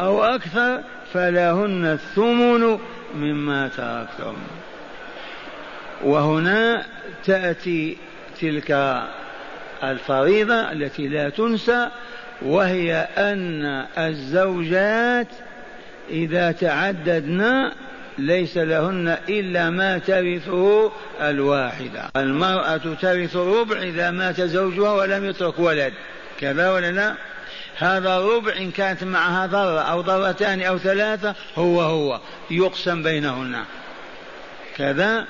أو 0.00 0.24
أكثر 0.24 0.80
فلهن 1.12 1.84
الثمن 1.84 2.78
مما 3.14 3.68
تركتم. 3.68 4.36
وهنا 6.02 6.86
تأتي 7.24 7.96
تلك 8.40 9.00
الفريضة 9.82 10.72
التي 10.72 11.08
لا 11.08 11.28
تنسى 11.28 11.88
وهي 12.42 13.08
أن 13.18 13.64
الزوجات 13.98 15.28
إذا 16.10 16.52
تعددن 16.52 17.70
ليس 18.18 18.56
لهن 18.56 19.18
إلا 19.28 19.70
ما 19.70 19.98
ترثه 19.98 20.92
الواحدة. 21.20 22.10
المرأة 22.16 22.76
ترث 22.76 23.36
الربع 23.36 23.82
إذا 23.82 24.10
مات 24.10 24.40
زوجها 24.40 24.92
ولم 24.92 25.24
يترك 25.24 25.58
ولد. 25.58 25.92
كذا 26.40 26.70
ولا 26.70 26.92
لا؟ 26.92 27.14
هذا 27.78 28.16
الربع 28.16 28.56
إن 28.56 28.70
كانت 28.70 29.04
معها 29.04 29.46
ضرة 29.46 29.80
أو 29.80 30.00
ضرتان 30.00 30.62
أو 30.62 30.78
ثلاثة 30.78 31.34
هو 31.56 31.80
هو 31.82 32.20
يقسم 32.50 33.02
بينهن. 33.02 33.56
كذا؟ 34.76 35.26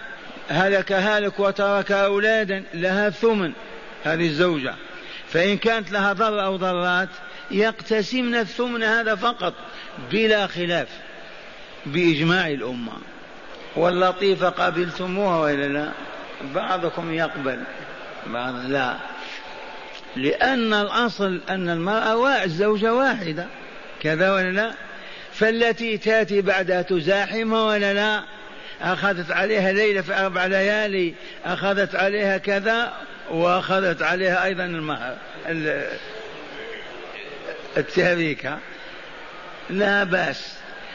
هلك 0.48 0.92
هالك 0.92 1.40
وترك 1.40 1.92
أولادا 1.92 2.64
لها 2.74 3.10
ثمن 3.10 3.52
هذه 4.04 4.26
الزوجة. 4.26 4.74
فإن 5.28 5.56
كانت 5.58 5.92
لها 5.92 6.12
ضر 6.12 6.44
أو 6.44 6.56
ضرات 6.56 7.08
يقتسمن 7.50 8.34
الثمن 8.34 8.82
هذا 8.82 9.14
فقط 9.14 9.54
بلا 10.10 10.46
خلاف 10.46 10.88
بإجماع 11.86 12.48
الأمة. 12.48 12.92
واللطيفة 13.76 14.48
قبلتموها 14.48 15.38
وإلا 15.38 15.68
لا؟ 15.68 15.92
بعضكم 16.54 17.14
يقبل 17.14 17.62
بعض 18.26 18.54
لا. 18.54 18.96
لأن 20.16 20.74
الأصل 20.74 21.40
أن 21.48 21.68
المرأة 21.68 22.44
الزوجة 22.44 22.94
واحدة 22.94 23.46
كذا 24.02 24.32
ولا 24.34 24.50
لا؟ 24.50 24.72
فالتي 25.32 25.98
تأتي 25.98 26.40
بعدها 26.40 26.82
تزاحمها 26.82 27.64
ولا 27.64 27.94
لا؟ 27.94 28.22
أخذت 28.82 29.30
عليها 29.30 29.72
ليلة 29.72 30.00
في 30.02 30.14
أربع 30.20 30.46
ليالي 30.46 31.14
أخذت 31.44 31.94
عليها 31.94 32.38
كذا 32.38 32.92
وأخذت 33.30 34.02
عليها 34.02 34.44
أيضا 34.44 34.64
المهر 34.64 35.16
التهريكة 37.76 38.58
لا 39.70 40.04
بأس. 40.04 40.54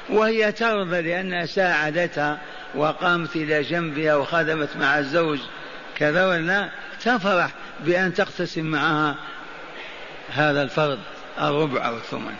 وهي 0.09 0.51
ترضى 0.51 1.01
لأنها 1.01 1.45
ساعدتها 1.45 2.37
وقامت 2.75 3.35
إلى 3.35 3.61
جنبها 3.61 4.15
وخدمت 4.15 4.69
مع 4.77 4.99
الزوج. 4.99 5.39
كذا 5.97 6.25
ولا؟ 6.25 6.69
تفرح 7.01 7.51
بأن 7.79 8.13
تقتسم 8.13 8.65
معها 8.65 9.15
هذا 10.29 10.61
الفرض 10.61 10.99
الربع 11.41 11.87
أو 11.87 11.97
الثمن 11.97 12.35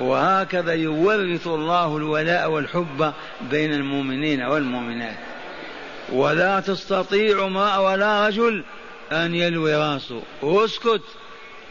وهكذا 0.00 0.74
يورث 0.74 1.46
الله 1.46 1.96
الولاء 1.96 2.50
والحب 2.50 3.12
بين 3.40 3.72
المؤمنين 3.72 4.42
والمؤمنات. 4.42 5.16
ولا 6.12 6.60
تستطيع 6.60 7.46
امرأة 7.46 7.80
ولا 7.80 8.28
رجل 8.28 8.64
أن 9.12 9.34
يلوي 9.34 9.74
راسه. 9.74 10.22
اسكت. 10.42 11.02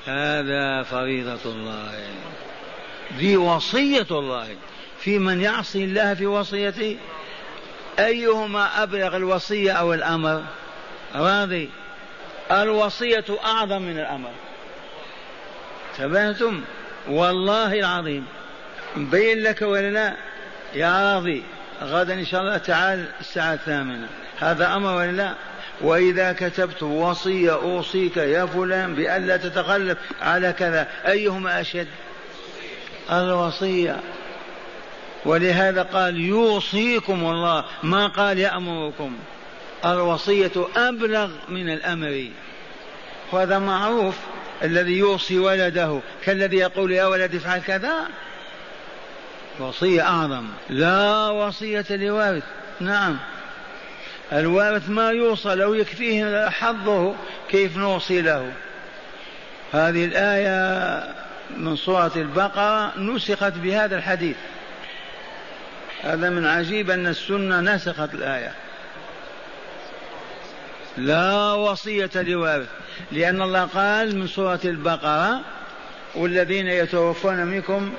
هذا 0.06 0.84
فريضة 0.84 1.40
الله. 1.46 2.08
دي 3.18 3.38
وصية 3.38 4.08
الله. 4.12 4.48
في 5.00 5.20
من 5.20 5.42
يعصي 5.42 5.84
الله 5.84 6.14
في 6.14 6.26
وصيته؟ 6.26 6.98
أيهما 8.00 8.84
أبلغ 8.84 9.16
الوصية 9.16 9.72
أو 9.72 9.94
الأمر؟ 9.94 10.44
راضي. 11.16 11.70
الوصية 12.52 13.26
أعظم 13.46 13.82
من 13.82 14.00
الأمر. 14.00 14.32
تبهتم. 15.98 16.62
والله 17.08 17.74
العظيم. 17.80 18.26
مبين 18.96 19.44
لك 19.44 19.62
ولا 19.62 19.90
لا؟ 19.92 20.14
يا 20.76 21.14
راضي 21.14 21.44
غدا 21.84 22.14
إن 22.14 22.26
شاء 22.26 22.42
الله 22.42 22.58
تعال 22.58 23.06
الساعة 23.20 23.54
الثامنة. 23.54 24.08
هذا 24.40 24.76
أمر 24.76 24.96
ولا 24.96 25.12
لا؟ 25.12 25.34
وإذا 25.82 26.34
كتبت 26.34 26.84
وصية 26.84 27.54
أوصيك 27.54 28.18
يا 28.18 28.46
فلان 28.46 28.96
بألا 28.96 29.38
تتغلب 29.38 29.98
على 30.22 30.54
كذا 30.54 30.88
أيهما 31.08 31.62
أشد؟ 31.62 31.88
الوصية. 33.12 34.00
ولهذا 35.26 35.82
قال 35.84 36.18
يوصيكم 36.18 37.26
الله 37.26 37.66
ما 37.84 38.08
قال 38.08 38.40
يأمركم. 38.40 39.18
الوصية 39.86 40.52
أبلغ 40.76 41.32
من 41.50 41.70
الأمر. 41.70 42.28
وهذا 43.32 43.60
معروف. 43.60 44.16
الذي 44.64 44.98
يوصي 44.98 45.40
ولده 45.40 46.00
كالذي 46.24 46.58
يقول 46.58 46.92
يا 46.92 47.06
ولد 47.06 47.36
افعل 47.36 47.62
كذا؟ 47.62 48.08
وصية 49.60 50.02
أعظم. 50.02 50.46
لا 50.70 51.30
وصية 51.30 51.86
لوارث. 51.90 52.44
نعم. 52.80 53.18
الوارث 54.34 54.90
ما 54.90 55.10
يوصى 55.10 55.56
لو 55.56 55.74
يكفيه 55.74 56.50
حظه 56.50 57.16
كيف 57.50 57.78
نوصي 57.78 58.22
له؟ 58.22 58.52
هذه 59.74 60.06
الآية 60.06 61.04
من 61.58 61.76
سورة 61.76 62.12
البقرة 62.16 63.00
نسخت 63.00 63.54
بهذا 63.54 63.98
الحديث. 63.98 64.36
هذا 66.04 66.30
من 66.30 66.46
عجيب 66.46 66.90
أن 66.90 67.08
السنة 67.08 67.62
نسخت 67.62 68.14
الآية. 68.14 68.52
لا 70.98 71.52
وصية 71.54 72.10
لوارث 72.16 72.68
لأن 73.12 73.42
الله 73.42 73.64
قال 73.64 74.20
من 74.20 74.28
سورة 74.28 74.60
البقرة 74.66 75.42
والذين 76.16 76.68
يتوفون 76.68 77.46
منكم 77.46 77.94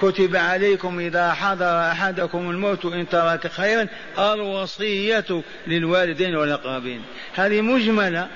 كتب 0.00 0.36
عليكم 0.36 0.98
إذا 0.98 1.32
حضر 1.32 1.90
أحدكم 1.90 2.50
الموت 2.50 2.84
إن 2.84 3.08
ترك 3.08 3.46
خيرا 3.46 3.86
الوصية 4.18 5.42
للوالدين 5.66 6.36
والأقربين. 6.36 7.02
هذه 7.34 7.60
مجملة. 7.60 8.28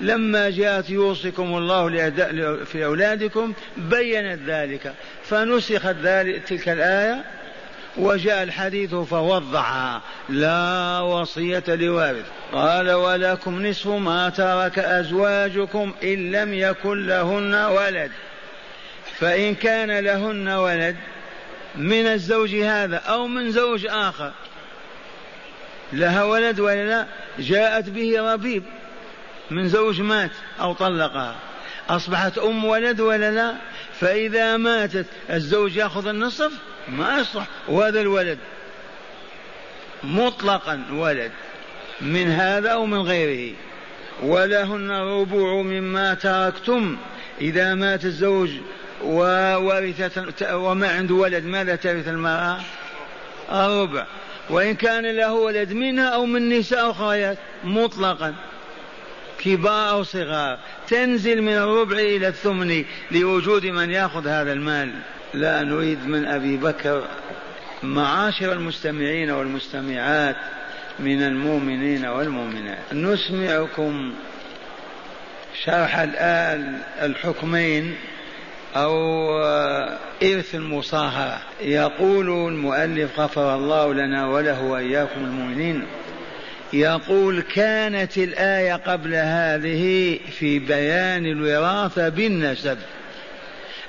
لما 0.00 0.50
جاءت 0.50 0.90
يوصيكم 0.90 1.56
الله 1.56 2.10
في 2.64 2.84
أولادكم 2.84 3.52
بينت 3.76 4.40
ذلك. 4.46 4.94
فنسخت 5.24 5.96
ذلك 6.02 6.42
تلك 6.48 6.68
الآية 6.68 7.24
وجاء 7.96 8.42
الحديث 8.42 8.94
فوضعها 8.94 10.02
لا 10.28 11.00
وصية 11.00 11.64
لوارث. 11.68 12.26
قال 12.52 12.90
ولكم 12.90 13.66
نصف 13.66 13.86
ما 13.86 14.28
ترك 14.28 14.78
أزواجكم 14.78 15.94
إن 16.04 16.32
لم 16.32 16.54
يكن 16.54 17.06
لهن 17.06 17.54
ولد. 17.54 18.10
فإن 19.18 19.54
كان 19.54 19.98
لهن 19.98 20.48
ولد 20.48 20.96
من 21.74 22.06
الزوج 22.06 22.54
هذا 22.54 22.96
أو 22.96 23.26
من 23.26 23.52
زوج 23.52 23.86
آخر 23.86 24.32
لها 25.92 26.24
ولد 26.24 26.60
ولا 26.60 26.88
لا؟ 26.88 27.06
جاءت 27.38 27.88
به 27.88 28.32
ربيب 28.32 28.62
من 29.50 29.68
زوج 29.68 30.00
مات 30.00 30.30
أو 30.60 30.72
طلقها. 30.72 31.34
أصبحت 31.88 32.38
أم 32.38 32.64
ولد 32.64 33.00
ولا 33.00 33.30
لا؟ 33.30 33.54
فإذا 34.00 34.56
ماتت 34.56 35.06
الزوج 35.30 35.76
يأخذ 35.76 36.06
النصف؟ 36.06 36.52
ما 36.88 37.18
يصلح. 37.18 37.46
وهذا 37.68 38.00
الولد 38.00 38.38
مطلقا 40.04 40.84
ولد 40.92 41.30
من 42.00 42.30
هذا 42.30 42.68
أو 42.70 42.86
من 42.86 43.00
غيره. 43.00 43.54
ولهن 44.22 44.90
ربع 44.90 45.62
مما 45.62 46.14
تركتم. 46.14 46.96
إذا 47.40 47.74
مات 47.74 48.04
الزوج 48.04 48.50
وورثت 49.04 50.44
وما 50.52 50.88
عنده 50.88 51.14
ولد 51.14 51.44
ماذا 51.44 51.76
ترث 51.76 52.08
المرأة؟ 52.08 52.60
الربع. 53.52 54.06
وإن 54.50 54.74
كان 54.74 55.16
له 55.16 55.32
ولد 55.32 55.72
منها 55.72 56.08
أو 56.08 56.26
من 56.26 56.48
نساء 56.48 56.90
أخريات 56.90 57.38
مطلقا. 57.64 58.34
كبار 59.38 59.90
أو 59.90 60.02
صغار. 60.02 60.58
تنزل 60.88 61.42
من 61.42 61.52
الربع 61.52 61.96
إلى 61.96 62.28
الثمن 62.28 62.84
لوجود 63.10 63.66
من 63.66 63.90
يأخذ 63.90 64.28
هذا 64.28 64.52
المال. 64.52 64.92
لا 65.34 65.62
نريد 65.62 66.06
من 66.06 66.26
أبي 66.26 66.56
بكر 66.56 67.04
معاشر 67.82 68.52
المستمعين 68.52 69.30
والمستمعات 69.30 70.36
من 70.98 71.22
المؤمنين 71.22 72.06
والمؤمنات. 72.06 72.78
نسمعكم 72.92 74.14
شرح 75.64 75.98
الآن 75.98 76.78
الحكمين 77.02 77.94
أو 78.76 78.94
إرث 80.22 80.54
المصاهرة. 80.54 81.38
يقول 81.60 82.48
المؤلف 82.48 83.20
غفر 83.20 83.54
الله 83.54 83.94
لنا 83.94 84.26
وله 84.26 84.62
وإياكم 84.62 85.20
المؤمنين 85.20 85.86
يقول 86.72 87.42
كانت 87.42 88.18
الآية 88.18 88.72
قبل 88.74 89.14
هذه 89.14 90.18
في 90.38 90.58
بيان 90.58 91.26
الوراثة 91.26 92.08
بالنسب. 92.08 92.78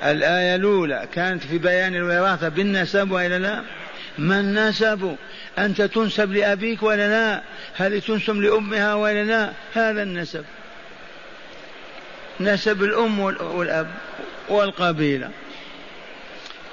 الآية 0.04 0.56
الأولى 0.56 1.08
كانت 1.14 1.44
في 1.44 1.58
بيان 1.58 1.96
الوراثة 1.96 2.50
بالنسب 2.50 3.12
وإلا 3.12 3.40
لا؟ 3.40 3.64
ما 4.18 4.40
النسب؟ 4.40 5.16
أنت 5.58 5.82
تنسب 5.82 6.32
لأبيك 6.32 6.84
ولا 6.84 7.08
لا؟ 7.08 7.42
هل 7.76 8.02
تنسب 8.02 8.36
لأمها 8.36 8.94
ولا 8.94 9.24
لا؟ 9.24 9.50
هذا 9.74 10.04
النسب. 10.04 10.46
نسب 12.40 12.84
الأم 12.84 13.20
والأب 13.20 13.88
والقبيلة. 14.50 15.30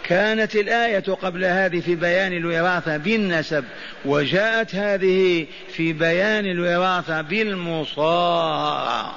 كانت 0.05 0.57
الآية 0.57 1.15
قبل 1.23 1.45
هذه 1.45 1.81
في 1.81 1.95
بيان 1.95 2.33
الوراثة 2.33 2.97
بالنسب 2.97 3.65
وجاءت 4.05 4.75
هذه 4.75 5.47
في 5.73 5.93
بيان 5.93 6.47
الوراثة 6.47 7.21
بالمصاهرة. 7.21 9.15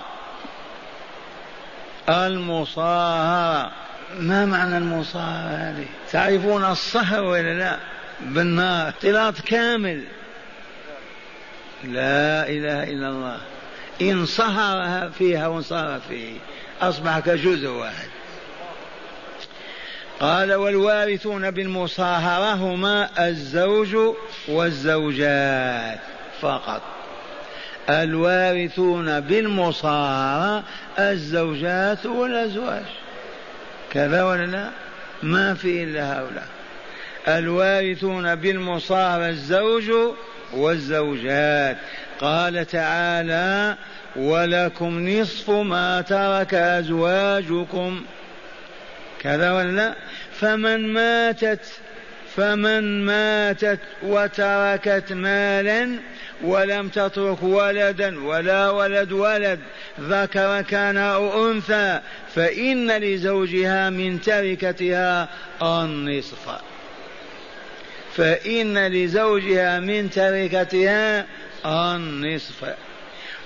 المصاهرة. 2.09 3.71
ما 4.19 4.45
معنى 4.45 4.77
المصاهرة 4.77 5.55
هذه؟ 5.55 5.85
تعرفون 6.11 6.65
الصهر 6.65 7.23
ولا 7.23 7.53
لا؟ 7.53 7.77
بالنار 8.21 8.89
اختلاط 8.89 9.41
كامل. 9.41 10.03
لا 11.83 12.49
إله 12.49 12.83
إلا 12.83 13.09
الله. 13.09 13.37
إن 14.01 14.25
صهر 14.25 15.09
فيها 15.09 15.47
وانصهر 15.47 15.99
فيه 16.09 16.37
أصبح 16.81 17.19
كجزء 17.19 17.67
واحد. 17.67 18.07
قال 20.19 20.53
والوارثون 20.53 21.51
بالمصاهرة 21.51 22.53
هما 22.53 23.09
الزوج 23.27 23.97
والزوجات 24.47 25.99
فقط. 26.41 26.81
الوارثون 27.89 29.19
بالمصاهرة 29.19 30.63
الزوجات 30.99 32.05
والأزواج. 32.05 33.02
كذا 33.93 34.23
ولا 34.23 34.45
لا؟ 34.45 34.69
ما 35.23 35.53
في 35.53 35.83
إلا 35.83 36.13
هؤلاء. 36.13 36.47
الوارثون 37.27 38.35
بالمصاهرة 38.35 39.29
الزوج 39.29 39.91
والزوجات. 40.53 41.77
قال 42.19 42.65
تعالى 42.65 43.77
ولكم 44.15 45.09
نصف 45.09 45.49
ما 45.49 46.01
ترك 46.01 46.53
أزواجكم. 46.53 48.05
كذا 49.21 49.51
ولا 49.51 49.93
فمن 50.39 50.93
ماتت 50.93 51.65
فمن 52.35 53.05
ماتت 53.05 53.79
وتركت 54.03 55.13
مالا 55.13 55.99
ولم 56.43 56.89
تترك 56.89 57.43
ولدا 57.43 58.25
ولا 58.25 58.69
ولد 58.69 59.11
ولد 59.11 59.59
ذكر 59.99 60.61
كان 60.61 60.97
أو 60.97 61.51
أنثى 61.51 61.99
فإن 62.35 62.91
لزوجها 62.91 63.89
من 63.89 64.21
تركتها 64.21 65.29
النصف. 65.61 66.49
فإن 68.15 68.87
لزوجها 68.87 69.79
من 69.79 70.09
تركتها 70.09 71.25
النصف. 71.65 72.73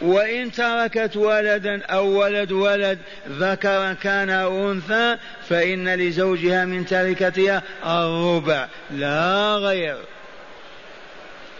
وإن 0.02 0.52
تركت 0.52 1.18
ولدا 1.18 1.86
أو 1.86 2.20
ولد 2.20 2.52
ولد 2.52 3.00
ذكرا 3.30 3.94
كان 3.94 4.30
أو 4.30 4.72
أنثى 4.72 5.18
فإن 5.50 5.96
لزوجها 5.96 6.66
من 6.66 6.86
تركتها 6.86 7.64
الربع 7.86 8.68
لا 8.92 9.56
غير. 9.56 9.98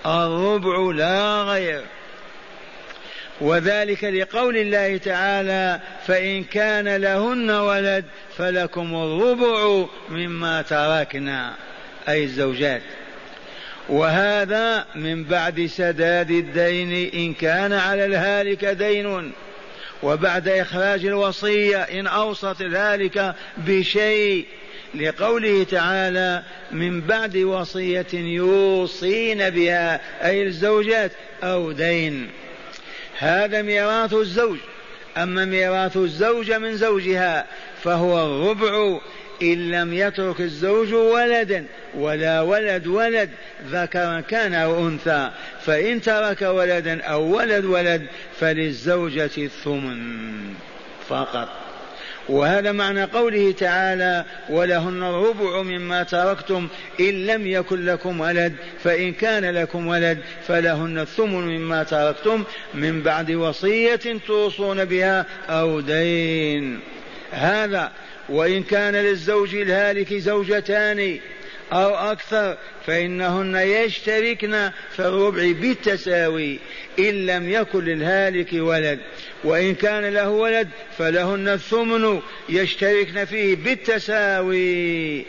الربع 0.06 0.92
لا 0.96 1.44
غير. 1.44 1.82
وذلك 3.42 4.04
لقول 4.04 4.58
الله 4.58 4.98
تعالى 4.98 5.80
فإن 6.08 6.44
كان 6.44 6.96
لهن 6.96 7.52
ولد 7.52 8.06
فلكم 8.38 8.96
الربع 8.96 9.86
مما 10.10 10.62
تركنا. 10.62 11.54
أي 12.10 12.24
الزوجات. 12.24 12.82
وهذا 13.90 14.86
من 14.96 15.24
بعد 15.24 15.66
سداد 15.66 16.32
الدين 16.32 17.12
إن 17.14 17.34
كان 17.34 17.74
على 17.74 18.06
الهالك 18.06 18.66
دين. 18.66 19.32
وبعد 20.04 20.48
إخراج 20.48 21.06
الوصية 21.06 21.78
إن 21.78 22.08
أوصت 22.08 22.62
ذلك 22.62 23.36
بشيء 23.58 24.46
لقوله 24.96 25.64
تعالى 25.64 26.44
من 26.72 27.02
بعد 27.02 27.38
وصية 27.38 28.14
يوصين 28.14 29.50
بها 29.50 30.02
أي 30.30 30.44
الزوجات 30.44 31.12
أو 31.44 31.72
دين. 31.72 32.30
هذا 33.18 33.62
ميراث 33.62 34.14
الزوج. 34.14 34.58
أما 35.18 35.46
ميراث 35.46 35.98
الزوجة 35.98 36.58
من 36.58 36.78
زوجها 36.78 37.46
فهو 37.84 38.26
الربع 38.26 39.00
إن 39.42 39.72
لم 39.72 39.94
يترك 39.94 40.42
الزوج 40.42 40.94
ولدا 40.94 41.66
ولا 41.96 42.42
ولد 42.42 42.88
ولد 42.88 43.30
ذكرا 43.70 44.22
كان 44.22 44.54
أو 44.54 44.88
أنثى. 44.88 45.32
فإن 45.62 46.02
ترك 46.02 46.42
ولدا 46.42 47.04
أو 47.04 47.38
ولد 47.38 47.66
ولد 47.66 48.08
فللزوجة 48.40 49.32
الثمن 49.38 50.54
فقط. 51.10 51.67
وهذا 52.30 52.72
معنى 52.72 53.04
قوله 53.04 53.52
تعالى 53.52 54.26
ولهن 54.50 55.04
الربع 55.04 55.62
مما 55.62 56.04
تركتم 56.04 56.68
إن 57.00 57.26
لم 57.26 57.48
يكن 57.48 57.86
لكم 57.86 58.20
ولد 58.20 58.54
فإن 58.84 59.14
كان 59.14 59.46
لكم 59.46 59.88
ولد 59.88 60.20
فلهن 60.48 61.00
الثمن 61.00 61.58
مما 61.58 61.84
تركتم 61.84 62.44
من 62.74 63.02
بعد 63.02 63.32
وصية 63.32 64.00
توصون 64.28 64.86
بها 64.86 65.26
أو 65.50 65.80
دين. 65.80 66.80
هذا 67.32 67.92
وإن 68.30 68.64
كان 68.64 68.96
للزوج 68.96 69.56
الهالك 69.56 70.14
زوجتان 70.14 71.20
أو 71.74 71.96
أكثر 72.12 72.58
فإنهن 72.86 73.56
يشتركن 73.56 74.70
في 74.96 75.00
الربع 75.00 75.52
بالتساوي 75.52 76.60
إن 77.00 77.26
لم 77.26 77.50
يكن 77.50 77.84
للهالك 77.84 78.50
ولد. 78.54 79.00
وإن 79.44 79.76
كان 79.76 80.14
له 80.14 80.30
ولد 80.30 80.70
فلهن 80.98 81.48
الثمن 81.48 82.22
يشتركن 82.50 83.26
فيه 83.26 83.56
بالتساوي. 83.56 85.26